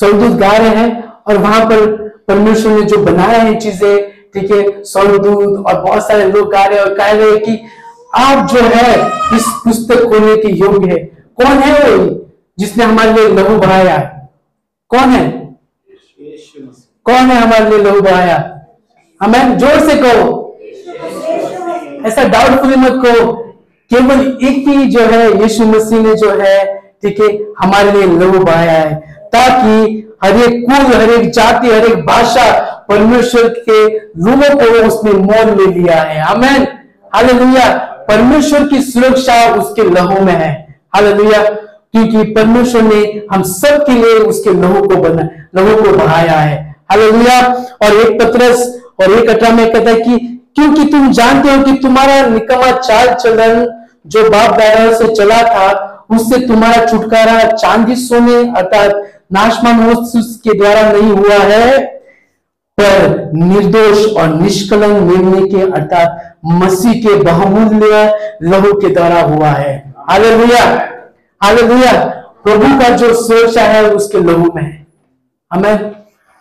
[0.03, 1.87] स्वर्गदूत गा रहे हैं और वहाँ पर
[2.29, 6.79] परमेश्वर ने जो बनाया है चीज़ें ठीक है स्वर्गदूत और बहुत सारे लोग गा रहे
[6.79, 7.59] और कह रहे हैं कि
[8.15, 8.95] आप जो है
[9.37, 10.99] इस पुस्तक खोलने के योग्य है।
[11.41, 12.09] कौन है वो?
[12.59, 13.99] जिसने हमारे लिए लहू बहाया?
[14.91, 15.23] कौन है?
[17.07, 18.37] कौन है हमारे लिए लहू बहाया?
[19.21, 20.59] हमें ज़ोर से कहो।
[22.07, 23.33] ऐसा डाउटफुली मत कहो।
[23.91, 28.45] केवल एक ही जो है, यीशु मसीह ने जो है ठीक है हमारे लिए लहू
[28.45, 34.57] बहाया है। ताकि हर एक कुल, हर एक जाति, हर एक भाषा परमेश्वर के लोगों
[34.57, 36.79] को उसने मोल ले लिया है। हमें
[37.14, 41.42] हालेलुया। परमेश्वर की सुरक्षा उसके लहू में है। हालेलुया।
[41.95, 46.77] क्योंकि परमेश्वर ने हम सब के लिए उसके लहू को बना, लहू को बढ़ाया है।
[46.90, 47.47] हालेलुया।
[47.83, 51.73] और एक पत्रस और एक अठारह में कहता है कि, क्योंकि तुम जानते हो कि
[51.73, 58.35] तुम्हारा निकमा चाल चलन जो बाप दादा से चला था, उससे तुम्हारा छुटकारा चांदी सोने
[58.35, 61.87] अर्थात नाशमान के द्वारा नहीं हुआ है,
[62.81, 69.95] पर निर्दोष और निष्कलंक मेमने के, अर्थात मसीह के बहुमूल्य लहू के द्वारा हुआ है।
[70.11, 70.88] हालेलुया।
[71.42, 72.05] हालेलुया।
[72.45, 74.87] प्रभु का जो सुरक्षा है, उसके लहू में है।
[75.53, 75.79] हमें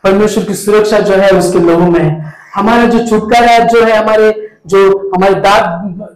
[0.03, 4.57] परमेश्वर की सुरक्षा जो है, उसके लहू में है। हमारा जो छुटकारा जो है, हमारे
[4.67, 5.63] जो, हमारे दाद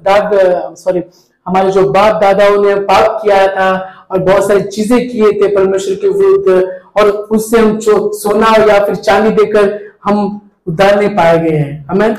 [0.06, 0.32] दाद,
[0.76, 1.04] सॉरी,
[1.48, 5.96] हमारे जो बाप दादाओं ने पाप किया था और बहुत सारी चीज़ें किए थे परमेश्वर
[5.96, 6.64] के विरुद्ध,
[6.98, 9.74] और उससे हम सोना या फिर चांदी देकर
[10.06, 12.16] हम उद्धार नहीं पाए गए हैं। हमें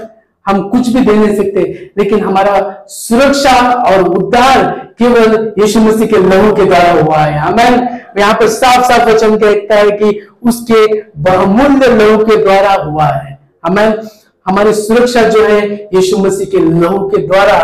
[0.47, 1.63] हम कुछ भी दे नहीं सकते,
[1.99, 4.63] लेकिन हमारा सुरक्षा और उद्धार
[4.99, 9.37] केवल यीशु मसीह के लहू के द्वारा हुआ है। हमें यहाँ पर साफ़ साफ़ वचन
[9.39, 10.85] कहता है कि उसके
[11.23, 13.99] बहुमूल्य लहू के द्वारा हुआ है। हमें
[14.47, 15.61] हमारी सुरक्षा जो है
[15.95, 17.59] यीशु मसीह के लहू के द्वारा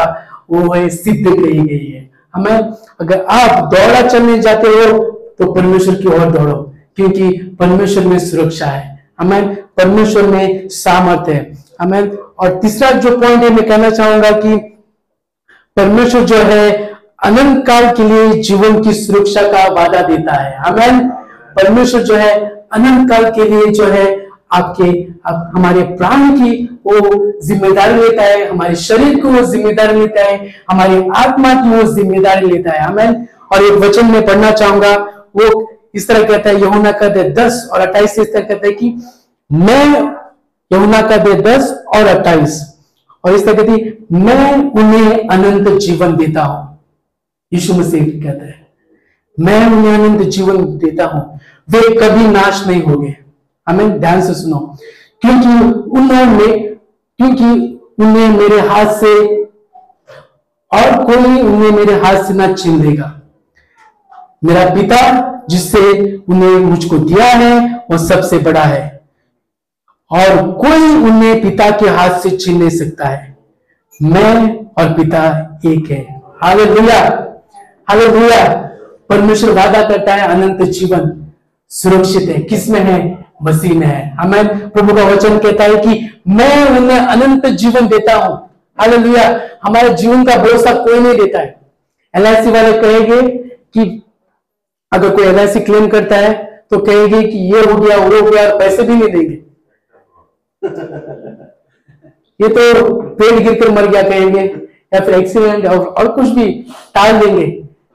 [0.51, 2.02] वो है सिद्ध कही गई है।
[2.35, 2.59] हमें
[3.01, 4.99] अगर आप दौड़ा चलने जाते हो
[5.39, 6.55] तो परमेश्वर की ओर दौड़ो,
[6.97, 7.29] क्योंकि
[7.61, 8.91] परमेश्वर में सुरक्षा है।
[9.21, 14.57] हमें परमेश्वर में सामर्थ्य है। हमें और तीसरा जो पॉइंट है, मैं कहना चाहूँगा कि
[15.77, 16.71] परमेश्वर जो है,
[17.25, 21.09] अनंत काल के लिए जीवन की सुरक्षा का वादा देता है। हमें
[21.57, 22.35] परमेश्वर जो है,
[22.73, 24.07] अनंत काल के लिए जो है,
[24.53, 24.91] आपके,
[25.27, 30.55] आप, हमारे प्राण की वो ज़िम्मेदारी लेता है, हमारे शरीर को वो ज़िम्मेदारी लेता है,
[30.71, 34.95] हमारी आत्मा की वो ज़िम्मेदारी लेता है। हमें और एक वचन में पढ़ना चाहूँगा,
[35.37, 38.73] वो इस तरह कहता है यमुना का दे दस और अट्ठाईस इस तरह कहता है
[38.73, 38.97] कि
[39.51, 39.87] मैं
[40.71, 42.61] यमुना का दे दस और अट्ठाईस।
[43.25, 46.79] और इस तरह कहती मैं उन्हें अनंत जीवन देता हूँ।
[47.53, 48.55] यीशु मसीह कहता है,
[49.39, 53.15] मैं उन्हें अनंत जीवन देता हूँ। वे कभी नाश नहीं होंगे।
[53.67, 54.59] हमें ध्यान से सुनो।
[55.23, 55.49] क्योंकि
[55.91, 56.47] उन्होंने
[57.23, 59.43] क्योंकि उन्हें मेरे हाथ से
[60.73, 63.21] और कोई उन्हें मेरे हाथ से ना छीन लेगा।
[64.45, 69.01] मेरा पिता, जिससे उन्हें मुझको दिया है, वो सबसे बड़ा है।
[70.11, 73.39] और कोई उन्हें पिता के हाथ से छीन नहीं सकता है।
[74.03, 77.03] मैं और पिता एक है। हाले भैया
[77.89, 78.55] हाले भैया
[79.09, 81.27] परमेश्वर वादा करता है, अनंत जीवन
[81.69, 83.22] सुरक्षित है। किसमें है?
[83.45, 88.15] मसीह में है। हमें प्रभु का वचन कहता है कि मैं उन्हें अनंत जीवन देता
[88.15, 88.37] हूँ।
[88.79, 89.25] हालेलुया।
[89.65, 91.61] हमारे जीवन का भरोसा कोई नहीं देता है।
[92.15, 93.21] एल वाले कहेंगे
[93.75, 94.03] कि
[94.93, 96.33] अगर कोई एल क्लेम करता है
[96.71, 99.35] तो कहेंगे कि ये हो गया वो हो गया पैसे भी नहीं देंगे।
[102.41, 104.41] ये तो पेड़ गिरकर मर गया कहेंगे
[104.95, 106.47] या फिर एक्सीडेंट और, और कुछ भी
[106.95, 107.47] टाल देंगे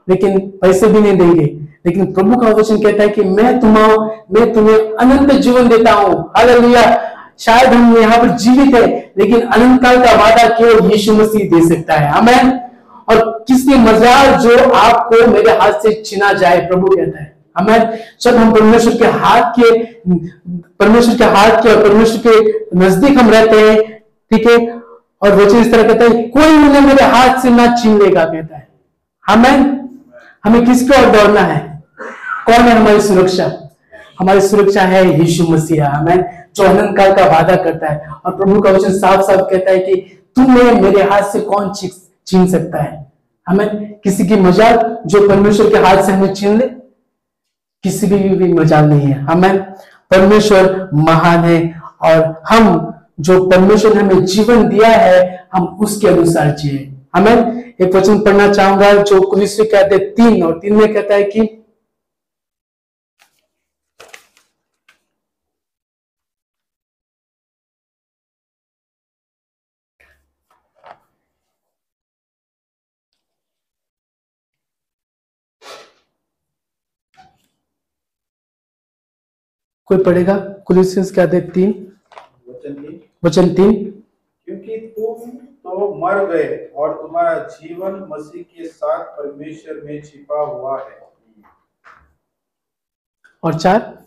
[0.08, 3.94] लेकिन पैसे भी नहीं देंगे। लेकिन प्रभु का वचन कहता है कि मैं तुम्हारा
[4.32, 6.82] मैं तुम्हें अनंत जीवन देता हूँ। हालेलुया।
[7.38, 8.86] शायद हम यहाँ पर जीवित है,
[9.18, 12.60] लेकिन अनंत काल का वादा केवल यीशु मसीह दे सकता है। हमें
[13.08, 18.36] और किसकी मजाल जो आपको मेरे हाथ से छिना जाए, प्रभु कहता है। हमें जब
[18.36, 19.70] हम परमेश्वर के हाथ के,
[20.78, 23.78] परमेश्वर के हाथ के और परमेश्वर के नज़दीक हम रहते हैं,
[24.30, 24.58] ठीक है,
[25.22, 28.56] और वचन इस तरह कहता है, कोई उन्हें मेरे हाथ से ना छीन लेगा, कहता
[28.56, 28.68] है।
[29.26, 29.78] हमें
[30.44, 31.67] हमें किसके ओर दौड़ना है?
[32.48, 33.50] कौन है हमारी सुरक्षा?
[34.18, 36.16] हमारी सुरक्षा है यीशु मसीहा हमें
[36.58, 39.94] अनंत काल का वादा करता है और प्रभु का वचन साफ़ साफ़ कहता है कि
[40.36, 43.06] तुम्हें मेरे हाथ से कौन छीन सकता है?
[43.46, 46.66] हमें किसी की मज़ाक जो परमेश्वर के हाथ से हमें छीन ले,
[47.84, 49.60] किसी की भी मजाल नहीं है। हमें
[50.10, 51.60] परमेश्वर महान है
[52.02, 57.94] और हम जो परमेश्वर ने हमें जीवन दिया है, हम उसके अनुसार जिए। हमें एक
[57.94, 61.48] वचन पढ़ना चाहूँगा जो कुलिस कहते हैं तीन और तीन में कहता है कि
[79.88, 80.36] कोई पढ़ेगा?
[80.66, 81.92] कुलिसियंस क्या दे तीन।
[83.24, 83.74] वचन तीन।
[84.44, 90.78] क्योंकि तुम तो मर गए और तुम्हारा जीवन मसीह के साथ परमेश्वर में छिपा हुआ
[90.82, 90.98] है।
[93.42, 93.98] और चार।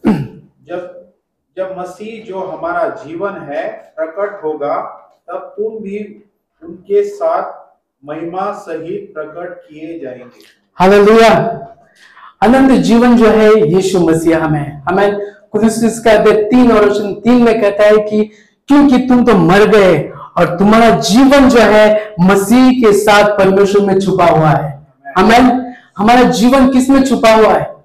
[0.64, 1.12] जब
[1.58, 4.76] जब मसीह जो हमारा जीवन है प्रकट होगा
[5.28, 6.24] तब तुम भी
[6.64, 7.60] उनके साथ
[8.06, 10.42] महिमा सहित प्रकट किए जाएँगे।
[10.76, 11.34] हालेलुया।
[12.44, 17.84] अनंत जीवन जो है यीशु मसीह हमें हमें का तीन और वचन तीन में कहता
[17.84, 18.32] है कि
[18.68, 24.00] क्योंकि तुम तो मर गए और तुम्हारा जीवन जो है मसीह के साथ परमेश्वर में
[24.00, 24.88] छुपा हुआ है।
[25.18, 27.76] हमें हमारा जीवन किसमें छुपा हुआ है?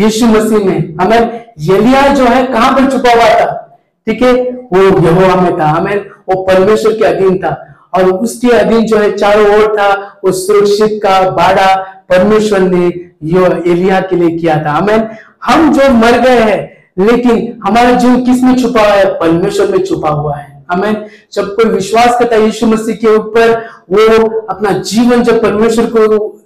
[0.00, 3.78] यीशु मसीह में। हमें यलिया जो है कहाँ पर छुपा हुआ था?
[4.06, 4.32] ठीक है?
[4.32, 9.16] वो यहोवा में था। हमें वो परमेश्वर के अधीन था। और उसके अधीन जो है
[9.16, 11.74] चारों ओर था। वो सुरक्षित का बाड़ा
[12.08, 12.86] परमेश्वर ने
[13.24, 15.10] यो एलिया के लिए किया था। हमें
[15.44, 19.04] हम जो मर गए हैं लेकिन हमारा जीवन किसमें छुपा हुआ है?
[19.14, 23.50] परमेश्वर में छुपा हुआ है। हमें जब कोई विश्वास करता है यीशु मसीह के ऊपर,
[23.90, 26.00] वो अपना जीवन जब परमेश्वर को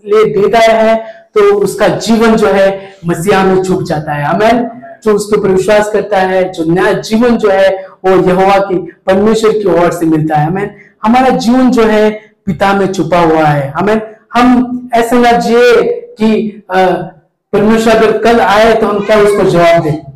[0.06, 0.96] लिए देता है
[1.34, 4.70] तो उसका जीवन जो है, मसीहा में छुप जाता है। हमें
[5.04, 7.68] जो उसके ऊपर विश्वास करता है, जो नया जीवन जो है,
[8.04, 12.10] वो यहोवा की, परमेश्वर की ओर से मिलता है। हमें हमारा जीवन जो है,
[12.46, 14.00] पिता में छुपा हुआ है। हमें
[14.34, 15.82] हम ऐसे ना जिए
[16.18, 20.15] कि परमेश्वर अगर कल आए तो हम क्या उसको जवाब दें?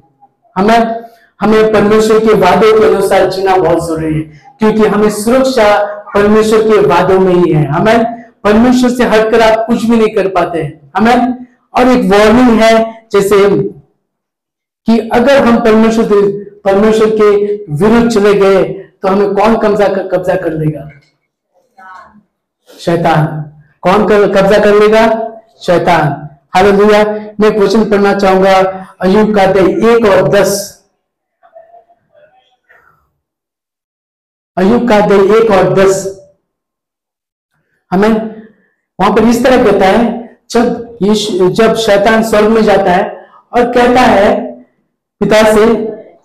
[0.56, 0.78] हमें
[1.40, 4.20] हमें परमेश्वर के वादों के अनुसार जीना बहुत ज़रूरी है
[4.58, 5.68] क्योंकि हमें सुरक्षा
[6.14, 8.04] परमेश्वर के वादों में ही है। हमें
[8.44, 10.62] परमेश्वर से हटकर आप कुछ भी नहीं कर पाते।
[10.96, 12.72] हमें और एक वार्निंग है
[13.12, 13.38] जैसे
[14.86, 16.08] कि अगर हम परमेश्वर
[16.64, 17.30] परमेश्वर के
[17.74, 18.62] विरुद्ध चले गए
[19.02, 20.88] तो हमें कौन कब्जा कब्जा कर लेगा?
[22.70, 23.26] शैतान।
[23.82, 25.04] कौन कर, कब्जा कर लेगा?
[25.62, 27.02] शैतान। हालेलुया
[27.40, 28.55] मैं एक वचन पढ़ना चाहूँगा,
[29.03, 30.50] अयुब का अध्याय एक और दस।
[34.57, 36.05] अयुब का अध्याय एक और दस।
[37.90, 40.88] हमें वहाँ पर इस तरह कहता है, जब
[41.55, 43.05] जब शैतान स्वर्ग में जाता है
[43.53, 44.35] और कहता है
[45.20, 45.66] पिता से,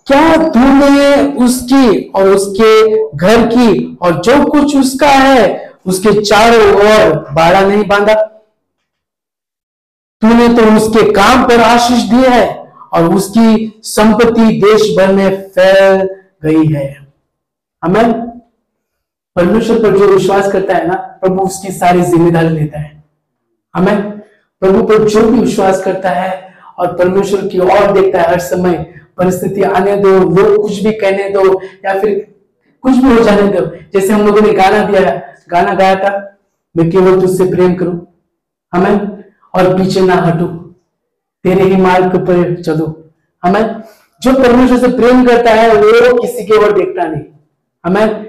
[0.06, 7.18] क्या तूने उसकी और उसके घर की और जो कुछ उसका है, उसके चारों ओर
[7.32, 8.14] बाड़ा नहीं बांधा?
[10.22, 12.44] तूने तो उसके काम पर आशीष दी है
[12.94, 16.08] और उसकी संपत्ति देश भर में फैल
[16.44, 16.86] गई है।
[17.82, 18.12] हमें
[19.36, 23.02] परमेश्वर पर जो विश्वास करता है ना, प्रभु उसकी सारी ज़िम्मेदारी लेता है।
[23.74, 24.10] हमें
[24.62, 28.76] प्रभु पर जो भी विश्वास करता है और परमेश्वर की ओर देखता है हर समय,
[29.18, 32.14] परिस्थिति आने दो, लोग कुछ भी कहने दो या फिर
[32.84, 35.00] कुछ भी हो जाने दो। जैसे हम लोगों ने गाना दिया,
[35.50, 36.40] गाना गाया था,
[36.74, 38.06] मैं केवल तुझसे प्रेम करूँ।
[38.72, 39.24] हमें
[39.56, 40.46] और पीछे ना हटू।
[41.44, 43.10] तेरे ही मार्ग पर चलो।
[43.44, 43.82] हमें
[44.22, 47.22] जो परमेश्वर से प्रेम करता है, वो किसी की ओर देखता नहीं।
[47.84, 48.26] हमें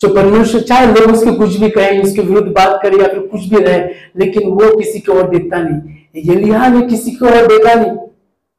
[0.00, 3.40] जो परमेश्वर, चाहे लोग उसके कुछ भी कहें, उसके विरुद्ध बात करे या फिर कुछ
[3.40, 3.78] भी रहे,
[4.16, 5.80] लेकिन वो किसी की ओर देखता नहीं।
[6.16, 7.96] यलिया ने किसी की ओर देखा नहीं।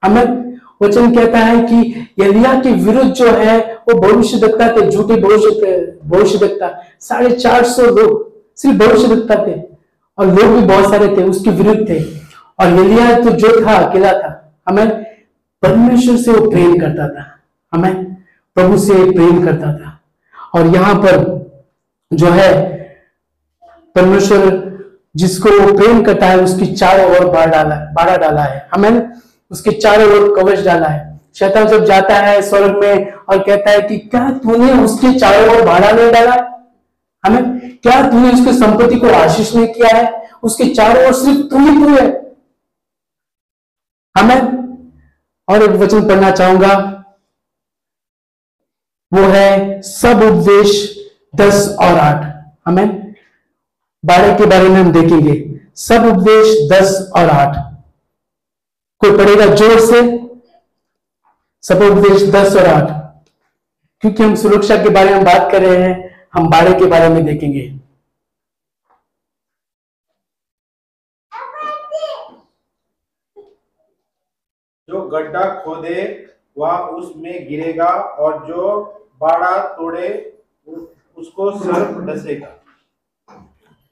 [0.03, 5.15] हमें वचन कहता है कि यलिया के विरुद्ध जो है, वो भविष्य दत्ता थे, झूठे
[5.15, 9.70] भविष्य भविष्य दत्ता साढ़े चार सौ लोग सिर्फ़ भविष्य दत्ता थे।
[10.21, 12.03] और लोग भी बहुत सारे थे, उसके विरुद्ध थे।
[12.59, 14.89] और यलिया तो जो था, अकेला था। हमें
[15.61, 17.37] परमेश्वर से वो प्रेम करता था।
[17.73, 18.13] हमें
[18.55, 19.99] प्रभु से प्रेम करता था।
[20.55, 21.41] और यहाँ पर
[22.13, 22.71] जो है,
[23.95, 24.71] परमेश्वर
[25.15, 29.11] जिसको वो प्रेम करता है, उसकी चारों ओर बाढ़ डाला बाड़ा डाला है। हमें
[29.51, 33.81] उसके चारों ओर कवच डाला है। शैतान जब जाता है स्वर्ग में और कहता है
[33.81, 36.60] कि, क्या तूने उसके चारों ओर बाड़ा नहीं डाला?
[37.25, 40.29] हमें क्या तूने उसकी संपत्ति को आशीष नहीं किया है?
[40.43, 42.35] उसके चारों ओर सिर्फ़ तू ही तू है।
[44.17, 44.61] हमें
[45.49, 46.97] और एक वचन पढ़ना चाहूँगा।
[49.13, 50.97] वो है, सब उपदेश
[51.35, 53.15] दस और आठ। हमें
[54.05, 57.55] बारह के बारे में हम देखेंगे। सब उपदेश दस और आठ।
[58.99, 60.01] कोई पढ़ेगा ज़ोर से?
[61.61, 62.91] सब उपदेश दस और आठ।
[64.01, 67.23] क्योंकि हम सुरक्षा के बारे में बात कर रहे हैं। हम बारह के बारे में
[67.25, 67.61] देखेंगे।
[74.89, 76.03] जो गड्ढा खोदे
[76.57, 78.63] वह उसमें गिरेगा और जो
[79.21, 80.07] बाड़ा तोड़े
[81.17, 82.55] उसको सर्प डसेगा।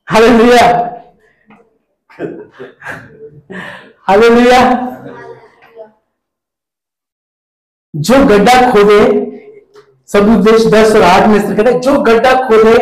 [0.07, 0.65] हालेलुया।
[4.07, 4.61] हालेलुया।
[7.93, 9.28] जो गड्ढा खोदे
[10.09, 12.77] सब उपदेश दस और आठ में कहते जो गड्ढा खोदे,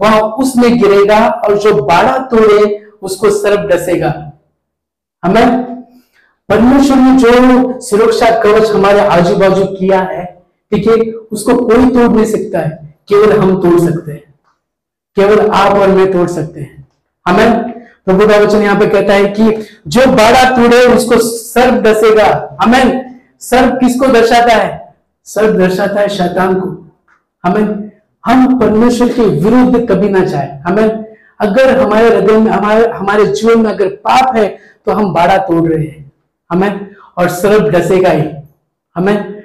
[0.00, 4.12] वह उसमें गिरेगा और जो बाड़ा तोड़े, उसको सर्प डसेगा।
[5.22, 5.64] हमें
[6.48, 10.24] परमेश्वर ने जो सुरक्षा कवच हमारे आजू बाजू किया है
[10.72, 10.94] ठीक है
[11.32, 12.70] उसको कोई तोड़ नहीं सकता है,
[13.08, 14.22] केवल हम तोड़ सकते हैं।
[15.16, 16.86] केवल आप और मैं तोड़ सकते हैं।
[17.26, 17.72] हमें
[18.06, 23.20] प्रभु का वचन यहाँ पे कहता है कि जो बाड़ा तोड़े, उसको सर्प डसेगा। हमें
[23.40, 24.91] सर्प किसको दर्शाता है?
[25.24, 26.68] सर्प दर्शाता है शैतान को।
[27.44, 27.92] हमें,
[28.26, 31.04] हम परमेश्वर के विरुद्ध कभी ना जाए। हमें,
[31.40, 35.72] अगर हमारे हृदय में, हमारे हमारे जीवन में अगर पाप है तो हम बाड़ा तोड़
[35.72, 36.12] रहे हैं।
[36.50, 38.30] हमें, और सर्प डसेगा ही।
[38.96, 39.42] हमें,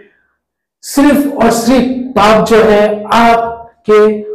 [0.82, 3.94] सिर्फ़ और सिर्फ़ पाप जो है, आपके,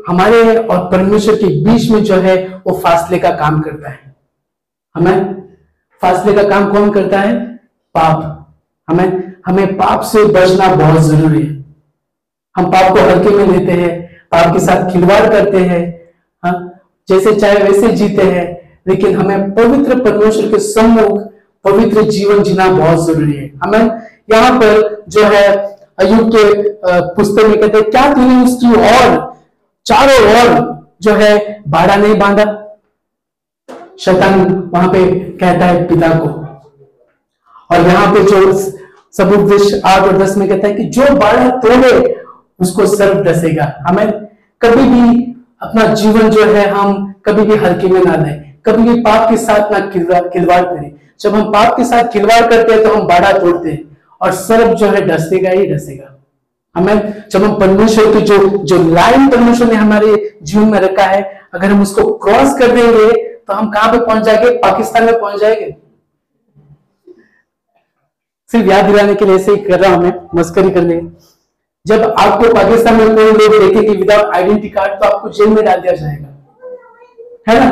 [0.09, 4.17] हमारे और परमेश्वर के बीच में जो है, वो फासले का काम करता है।
[4.97, 5.43] हमें,
[6.03, 7.57] फासले का काम कौन करता है?
[7.95, 8.49] पाप।
[8.91, 11.65] हमें हमें पाप से बचना बहुत ज़रूरी है।
[12.55, 13.91] हम पाप को हल्के में लेते हैं,
[14.33, 15.83] पाप के साथ खिलवाड़ करते हैं
[16.43, 16.55] हाँ
[17.09, 18.47] जैसे चाहे वैसे जीते हैं,
[18.89, 21.19] लेकिन हमें पवित्र परमेश्वर के सम्मुख
[21.65, 23.81] पवित्र जीवन जीना बहुत ज़रूरी है। हमें
[24.33, 25.47] यहाँ पर जो है
[26.01, 26.45] अयुब के
[27.15, 29.35] पुस्तक में कहते हैं, क्या तूने उसकी और,
[29.87, 30.49] चारों ओर
[31.03, 32.45] जो है, बाड़ा नहीं बांधा?
[34.01, 36.29] शैतान वहाँ पे कहता है पिता को।
[37.71, 38.53] और यहाँ पे जो
[39.15, 42.15] सबुपदेश आठ और दस में कहता है कि जो बाड़ा तोड़े,
[42.61, 44.11] उसको सर्व दसेगा हमें
[44.61, 45.23] कभी भी
[45.63, 49.37] अपना जीवन जो है हम कभी भी हल्के में ना लें, कभी भी पाप के
[49.39, 53.33] साथ ना खिलवाड़ करें। जब हम पाप के साथ खिलवाड़ करते हैं तो हम बाड़ा
[53.33, 56.09] तोड़ते हैं और सर्व जो है डसेगा ही डसेगा।
[56.75, 61.23] हमें जब हम परमेश्वर की जो जो लाइन परमेश्वर ने हमारे जीवन में रखा है,
[61.55, 64.51] अगर हम उसको क्रॉस कर देंगे तो हम कहाँ पे पहुँच जाएँगे?
[64.59, 65.75] पाकिस्तान में पहुँच जाएँगे।
[68.53, 71.03] सिर्फ़ याद दिलाने के लिए ऐसे ही कर रहा हूँ मैं, मस्करी करने।
[71.87, 75.81] जब आपको पाकिस्तान में कोई लोग देखेंगे विदाउट आइडेंटिटी कार्ड तो आपको जेल में डाल
[75.81, 76.29] दिया जाएगा।
[77.49, 77.71] है ना?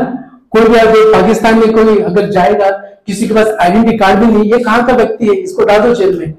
[0.51, 2.71] कोई भी अगर पाकिस्तान में कोई अगर जाएगा,
[3.07, 5.35] किसी के पास आइडेंटिटी कार्ड भी नहीं, ये कहाँ का व्यक्ति है?
[5.35, 6.35] इसको डाल दो जेल में।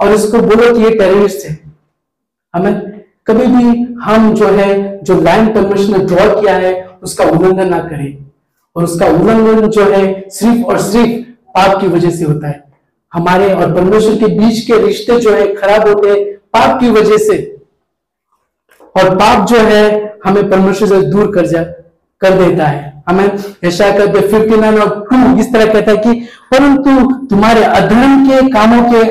[0.00, 1.58] और इसको बोलो कि ये टेररिस्ट है।
[2.54, 7.78] हमें कभी भी हम जो है, जो लैंड परमिशन ड्रॉ किया है, उसका उल्लंघन ना
[7.78, 8.26] करें।
[8.76, 12.65] और उसका उल्लंघन जो है, सिर्फ़ और सिर्फ़ पाप की वजह से होता है।
[13.16, 17.56] हमारे और परमेश्वर के बीच के रिश्ते जो है, खराब हैं, पाप की वजह से।
[18.96, 21.62] और पाप जो है, हमें परमेश्वर से दूर कर जा,
[22.20, 26.12] कर देता है। हमें ऐसा कहते फिफ्टी नाइन और टू इस तरह कहता है कि,
[26.54, 29.04] परंतु तुम्हारे अधर्म के कामों के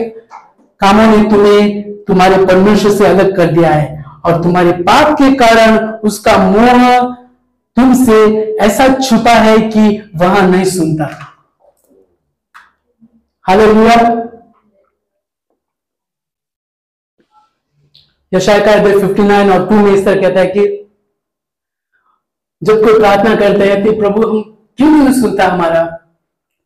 [0.79, 5.87] कामों ने तुम्हें तुम्हारे परमेश्वर से अलग कर दिया है। और तुम्हारे पाप के कारण
[5.87, 7.15] उसका मोह
[7.75, 11.34] तुमसे ऐसा छुपा है कि वहाँ नहीं सुनता।
[13.47, 13.95] हालेलुया
[18.33, 20.63] यशाया का फिफ्टी नाइन और टू में इस तरह कहता है कि
[22.63, 24.41] जब कोई प्रार्थना करते हैं तो प्रभु, हम
[24.77, 25.83] क्यों नहीं सुनता हमारा?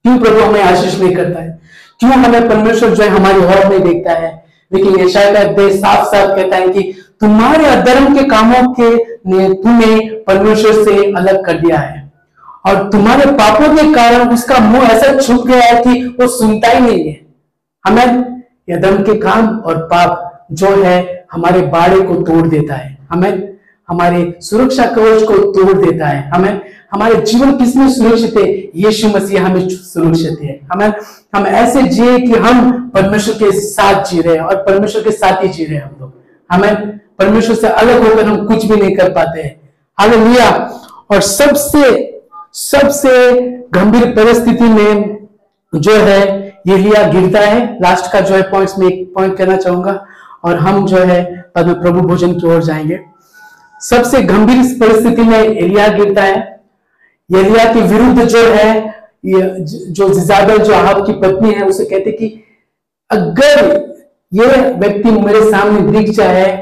[0.04, 1.62] क्यों प्रभु हमें आशीष नहीं करता है?
[2.00, 4.46] क्यों हमें परमेश्वर जो है हमारी और नहीं देखता है?
[4.74, 6.82] लेकिन यशाय का देश साफ़ साफ़ कहता है कि
[7.22, 8.96] तुम्हारे अधर्म के कामों के
[9.30, 11.99] ने तुम्हें परमेश्वर से अलग कर दिया है।
[12.70, 16.80] और तुम्हारे पापों के कारण उसका मुँह ऐसा छुप गया है कि वो सुनता ही
[16.80, 17.22] नहीं है।
[17.88, 18.06] हमें
[18.78, 23.54] अधर्म के काम और पाप जो है हमारे बाड़े को तोड़ देता है। हमें
[23.90, 26.62] हमारे सुरक्षा कवच को तोड़ देता है। हमें
[26.94, 28.50] हमारे जीवन किसमें सुरक्षित है?
[28.76, 30.94] यीशु मसीह हमें सुरक्षित है। हमें,
[31.36, 35.44] हम ऐसे जिए कि हम परमेश्वर के साथ जी रहे हैं और परमेश्वर के साथ
[35.44, 36.14] ही जी रहे हैं हम लोग।
[36.52, 40.50] हमें परमेश्वर से अलग होकर हम कुछ भी नहीं कर पाते हैं। हालेलुया।
[41.12, 42.16] और सबसे
[42.56, 43.12] सबसे
[43.74, 45.28] गंभीर परिस्थिति में
[45.74, 49.56] जो है, ये लिया गिरता है। लास्ट का जो है पॉइंट्स में एक पॉइंट कहना
[49.58, 50.06] चाहूँगा
[50.44, 51.24] और हम जो है
[51.56, 53.00] बाद में प्रभु भोजन की ओर जाएँगे।
[53.82, 56.38] सबसे गंभीर परिस्थिति में एलिया गिरता है।
[57.30, 62.44] एलिया के विरुद्ध जो है जो जिजाबेल, जो आहब की पत्नी है, उसे कहते कि
[63.10, 63.88] अगर
[64.32, 66.56] ये व्यक्ति मेरे सामने दिख जाए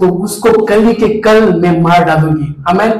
[0.00, 2.90] तो उसको कल के कल मैं मार डालूँगी। हमें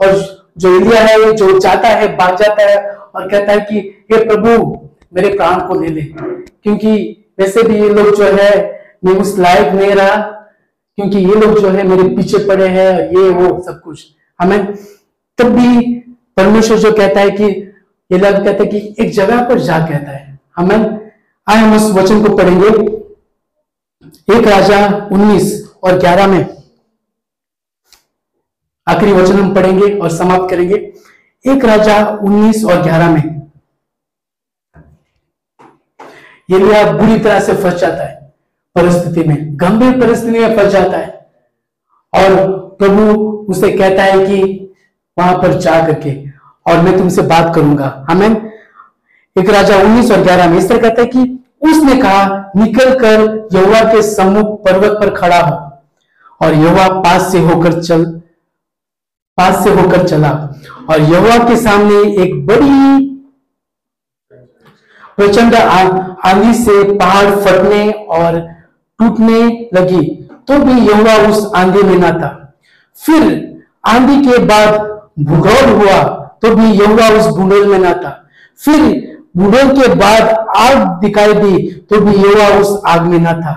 [0.00, 4.24] और जो एलिया है, जो चाहता है भाग जाता है और कहता है कि, हे
[4.24, 6.02] प्रभु, मेरे प्राण को ले ले।
[6.62, 10.16] क्योंकि वैसे भी ये लोग जो है मैं उस लायक नहीं रहा,
[10.96, 14.06] क्योंकि ये लोग जो है, मेरे पीछे पड़े हैं और ये, वो, सब कुछ।
[14.40, 14.74] हमें
[15.38, 15.92] तब भी
[16.36, 17.44] परमेश्वर जो कहता है कि,
[18.12, 21.10] ये लोग कहते हैं कि एक जगह पर जा कहता है। हमें,
[21.48, 22.96] आए हम उस वचन को पढ़ेंगे।
[24.38, 26.55] एक राजा 19 और 11 में
[28.86, 30.74] आखिरी वचन हम पढ़ेंगे और समाप्त करेंगे।
[31.44, 33.22] एक राजा 19 और 11 में,
[36.48, 38.14] ये लिया बुरी तरह से फंस जाता है,
[38.76, 41.14] परिस्थिति में, गंभीर परिस्थिति में फंस जाता है।
[42.12, 42.34] और
[42.80, 43.02] प्रभु
[43.50, 44.42] उसे कहता है कि
[45.16, 46.12] वहाँ पर जा करके,
[46.66, 48.28] और मैं तुमसे बात करूँगा। हमें
[49.36, 53.48] एक राजा उन्नीस और ग्यारह में इस तरह कहता है कि उसने कहा, निकल कर
[53.52, 55.56] यहोवा के सम्मुख पर्वत पर खड़ा हो,
[56.40, 58.04] और यहोवा पास से होकर चल
[59.38, 60.30] पास से होकर चला।
[60.90, 63.04] और यहोवा के सामने एक बड़ी
[65.18, 68.38] प्रचंड आंधी से पहाड़ फटने और
[69.00, 69.40] टूटने
[69.74, 70.04] लगी
[70.48, 72.30] तो भी यहोवा उस आंधी में ना था।
[72.98, 73.22] फिर
[73.84, 74.78] आंधी के बाद
[75.20, 76.02] भूगोल हुआ
[76.42, 78.10] तो भी यहोवा उस भूगोल में ना था।
[78.60, 78.80] फिर
[79.36, 83.54] भूगोल के बाद आग दिखाई दी तो भी यहोवा उस आग में ना था।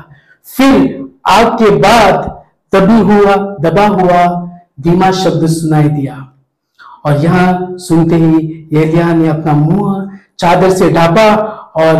[0.47, 0.73] फिर
[1.27, 2.15] आग के बाद
[2.73, 4.21] दबी हुआ, दबा हुआ
[4.81, 6.25] धीमा शब्द सुनाई दिया।
[7.05, 11.35] और यहाँ सुनते ही एलिया ने अपना मुँह चादर से ढापा
[11.75, 11.95] और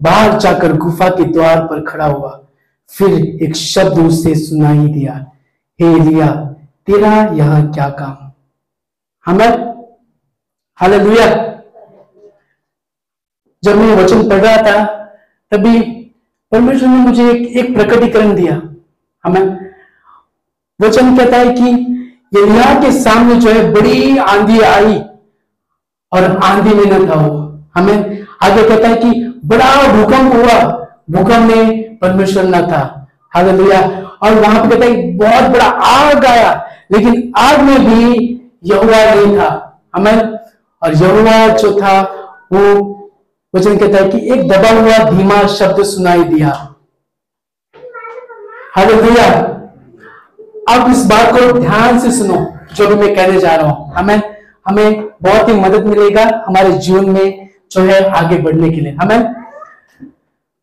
[0.00, 2.30] बाहर जाकर गुफा के द्वार पर खड़ा हुआ।
[2.90, 3.12] फिर
[3.42, 5.14] एक शब्द उसे सुनाई दिया
[5.80, 6.28] हे एलिया
[6.86, 8.30] तेरा यहाँ क्या काम?
[9.26, 9.74] हमें?
[10.78, 11.26] हालेलुया।
[13.62, 14.84] जब मैं वचन पढ़ रहा था
[15.52, 15.80] तभी
[16.52, 18.60] परमेश्वर ने मुझे एक, एक प्रकटीकरण दिया।
[19.24, 19.70] हमें?
[20.80, 21.92] वचन कहता है कि
[22.34, 25.02] एलिया के सामने जो है बड़ी आंधी आई
[26.12, 31.50] और आंधी में न था वो हमें आगे कहता है कि बड़ा भूकंप हुआ। भूकंप
[31.50, 37.32] में परमेश्वर न था। हालेलुया। और वहाँ पे कहता है बहुत बड़ा आग आया, लेकिन
[37.36, 38.32] आग में भी
[38.64, 40.38] यहुआ नहीं था। हमें
[40.82, 42.02] और यहुआ जो था,
[42.52, 42.92] वो
[43.56, 46.74] वचन कहता है कि एक दबा हुआ धीमा शब्द सुनाई दिया।
[48.76, 49.55] हालेलुया।
[50.68, 54.20] अब इस बात को ध्यान से सुनो, जो भी मैं कहने जा रहा हूँ। हमें
[54.68, 59.34] हमें बहुत ही मदद मिलेगा हमारे जीवन में जो है आगे बढ़ने के लिए। हमें,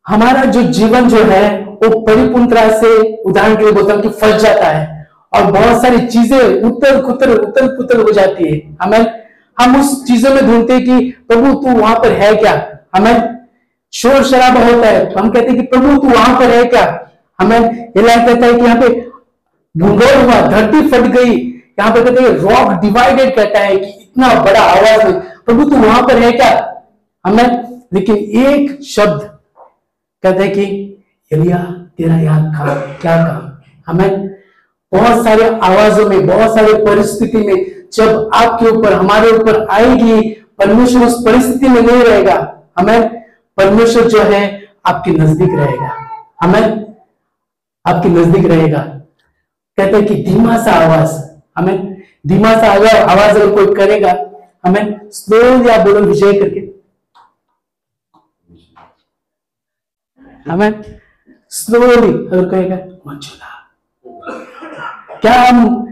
[0.07, 4.41] हमारा जो जीवन जो है, वो परिपूर्ण से उदाहरण के लिए बोलता हूँ कि फंस
[4.41, 9.23] जाता है और बहुत सारी चीज़ें उतर कुतर उतर पुतर हो जाती है। हमें,
[9.61, 12.79] हम उस चीज़ों में ढूंढते कि, प्रभु, तू वहाँ पर है क्या?
[12.95, 13.35] हमें,
[13.93, 17.09] शोर शराबा होता है। तो हम कहते हैं कि, प्रभु, तू वहाँ पर है क्या?
[17.39, 17.57] हमें
[17.97, 19.02] एलिया कहता है कि यहाँ पे
[19.77, 21.35] भूगोल हुआ धरती फट गई।
[21.79, 25.75] यहाँ पे कहते हैं रॉक डिवाइडेड कहता है कि इतना बड़ा आवाज़ में प्रभु, तू
[25.75, 26.83] वहाँ पर है क्या?
[27.25, 27.63] हमें
[27.93, 29.21] लेकिन एक शब्द
[30.23, 30.63] कहते हैं कि,
[31.31, 31.57] एलिया,
[31.97, 33.51] तेरा यहाँ काम क्या काम
[33.87, 34.27] हमें
[34.93, 40.21] बहुत सारे आवाजों में, बहुत सारे परिस्थिति में, जब आपके ऊपर, हमारे ऊपर आएगी,
[40.59, 43.23] परमेश्वर उस परिस्थिति में नहीं रहेगा। हमें
[43.57, 45.91] परमेश्वर जो है, आपके नज़दीक रहेगा।
[46.41, 46.95] हमें
[47.85, 48.99] आपके नज़दीक रहेगा।
[49.77, 54.11] कहते हैं कि धीमा सा आवाज़। हमें धीमा सा अगर आवाज़ अगर कोई करेगा,
[54.65, 56.73] हमें स्लो या बोलो विजय करके।
[60.51, 60.99] हमें
[61.49, 62.75] स्लोली अगर कहेगा,
[63.07, 63.49] मंजुला।
[65.21, 65.87] क्या हम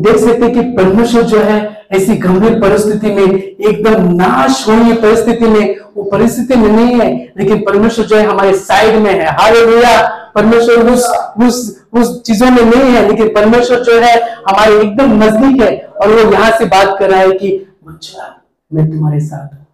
[0.00, 5.76] देख सकते कि परमेश्वर जो है, ऐसी गंभीर परिस्थिति में, एकदम नाश होने परिस्थिति में,
[5.96, 10.21] वो परिस्थिति में नहीं है, लेकिन परमेश्वर जो है हमारे साइड में है। हालेलुया!
[10.34, 11.06] परमेश्वर उस
[11.38, 16.08] उस उस चीज़ों में नहीं है, लेकिन परमेश्वर जो है, हमारे एकदम नज़दीक है, और
[16.10, 17.50] वो यहाँ से बात कर रहा है कि
[17.84, 18.34] बच्चा
[18.70, 19.66] मैं तुम्हारे साथ हूँ।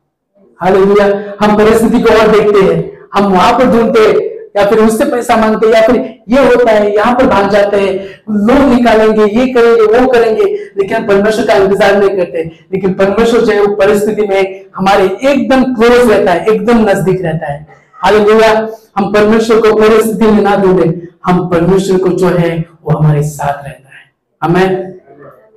[1.40, 5.36] हम परिस्थिति को और देखते हैं। हम वहाँ पर ढूंढते हैं, या फिर उससे पैसा
[5.36, 5.96] मांगते या फिर
[6.28, 7.92] ये होता है, यहाँ पर भाग जाते हैं।
[8.38, 10.44] लोन निकालेंगे, ये करेंगे, वो करेंगे,
[10.78, 12.42] लेकिन परमेश्वर का इंतज़ार नहीं करते।
[12.72, 17.52] लेकिन परमेश्वर जो है, वो परिस्थिति में हमारे एकदम क्लोज रहता है, एकदम नज़दीक रहता
[17.52, 17.66] है।
[18.04, 23.22] हालेलुया। हम परमेश्वर को परिस्थिति में ना ढूंढे। हम परमेश्वर को जो है, वो हमारे
[23.22, 24.98] साथ रहता है। हमें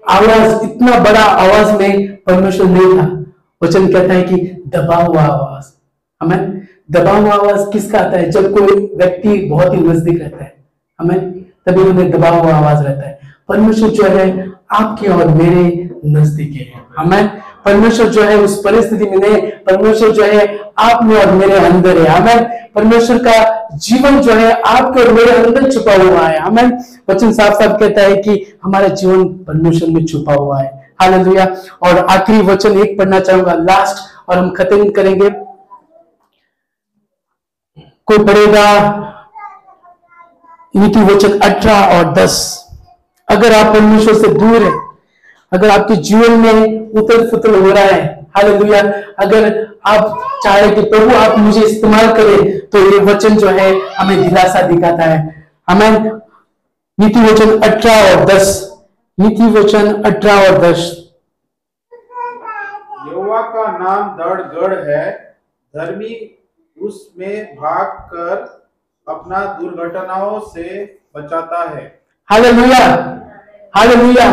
[0.10, 3.26] आवाज़, इतना बड़ा आवाज़ में परमेश्वर नहीं था।
[3.64, 4.36] वचन कहता है कि
[4.68, 5.66] दबा हुआ आवाज़।
[6.22, 8.32] हमें दबा हुआ आवाज़ किसका आता है?
[8.32, 10.56] जब कोई व्यक्ति बहुत ही नज़दीक रहता है।
[11.00, 13.20] हमें तभी उन्हें दबा हुआ आवाज़ रहता है।
[13.50, 17.32] परमेश्वर जो है, आपके और मेरे नज़दीक है। हमें
[17.66, 21.98] परमेश्वर जो है, उस परिस्थिति में नहीं। परमेश्वर जो है आप में और मेरे अंदर
[21.98, 26.78] है। हमें परमेश्वर का जीवन जो है, आपके और मेरे अंदर छुपा हुआ है। हमें
[27.10, 31.48] वचन साफ़ साफ़ कहता है कि हमारा जीवन परमेश्वर में छुपा हुआ है। हालेलुया।
[31.84, 35.30] और आखिरी वचन एक पढ़ना चाहूँगा लास्ट और हम खत्म करेंगे।
[38.06, 38.90] कोई पढ़ेगा?
[40.76, 42.66] नीति वचन अठारह और दस।
[43.30, 44.72] अगर आप परमेश्वर से दूर है,
[45.54, 48.82] अगर आपके जीवन में उथल पुथल हो रहा है हालेलुया।
[49.20, 49.46] अगर
[49.88, 50.04] आप
[50.44, 55.04] चाहे कि प्रभु आप मुझे इस्तेमाल करें तो ये वचन जो है हमें दिलासा दिखाता
[55.04, 55.20] है।
[55.70, 56.12] हमें
[56.98, 58.50] नीति वचन अठारह और दस।
[59.18, 60.80] नीति वचन अठारह और दस।
[63.08, 65.12] यहोवा का नाम दृढ़ गढ़ है
[65.74, 66.16] धर्मी
[66.78, 68.36] उसमें भाग कर
[69.08, 70.64] अपना दुर्घटनाओं से
[71.18, 71.84] बचाता है।
[72.30, 72.80] हालेलुया।
[73.76, 74.28] हालेलुया।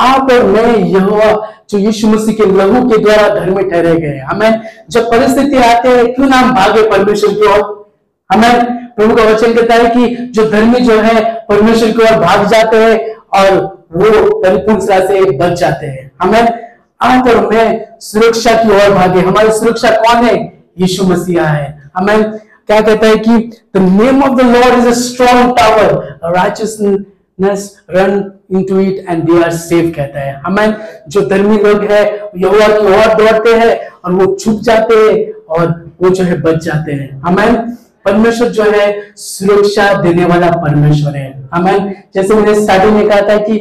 [0.00, 4.18] आप और मैं यहोवा, जो यीशु मसीह के लहू के द्वारा धर्म में ठहरे गए
[4.18, 7.94] हमें जब परिस्थिति आते हैं, क्यों ना हम भागे परमेश्वर की ओर?
[8.32, 8.64] हमें
[8.96, 12.76] प्रभु का वचन कहता है कि जो धर्मी जो है, परमेश्वर की ओर भाग जाते
[12.76, 16.66] हैं और वो परिपूर्ण से बच जाते हैं। हमें
[17.02, 20.62] आप और मैं सुरक्षा की ओर भागे। हमारी सुरक्षा कौन है?
[20.80, 23.38] यीशु मसीहा है। हमें क्या कहता है कि
[23.76, 26.18] the name of the Lord is a strong tower
[27.38, 30.76] righteousness run into it and they are safe कहता है। हमें
[31.08, 32.04] जो धर्मी लोग है,
[32.36, 35.66] यहोवा की ओर दौड़ते हैं और वो छुप जाते हैं और
[36.02, 41.48] वो जो है बच जाते हैं। हमें परमेश्वर जो है सुरक्षा देने वाला परमेश्वर है।
[41.54, 43.58] हमें जैसे मैंने स्टार्टिंग में कहा था कि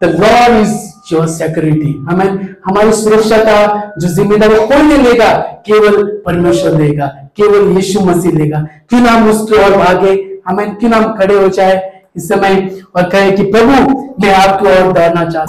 [0.00, 0.74] the Lord is
[1.12, 2.26] your security हमें
[2.66, 3.56] हमारी सुरक्षा का
[3.98, 5.32] जो ज़िम्मेदारी कोई नहीं लेगा,
[5.66, 7.06] केवल परमेश्वर लेगा
[7.36, 8.58] केवल यीशु मसीह लेगा
[8.88, 10.12] क्यों ना हम उसकी ओर भागे?
[10.48, 11.93] हमें क्यों ना हम खड़े हो जाए?
[12.16, 12.54] इस समय
[12.96, 15.42] और कहे कि प्रभु मैं आपको और दौड़ना चाहता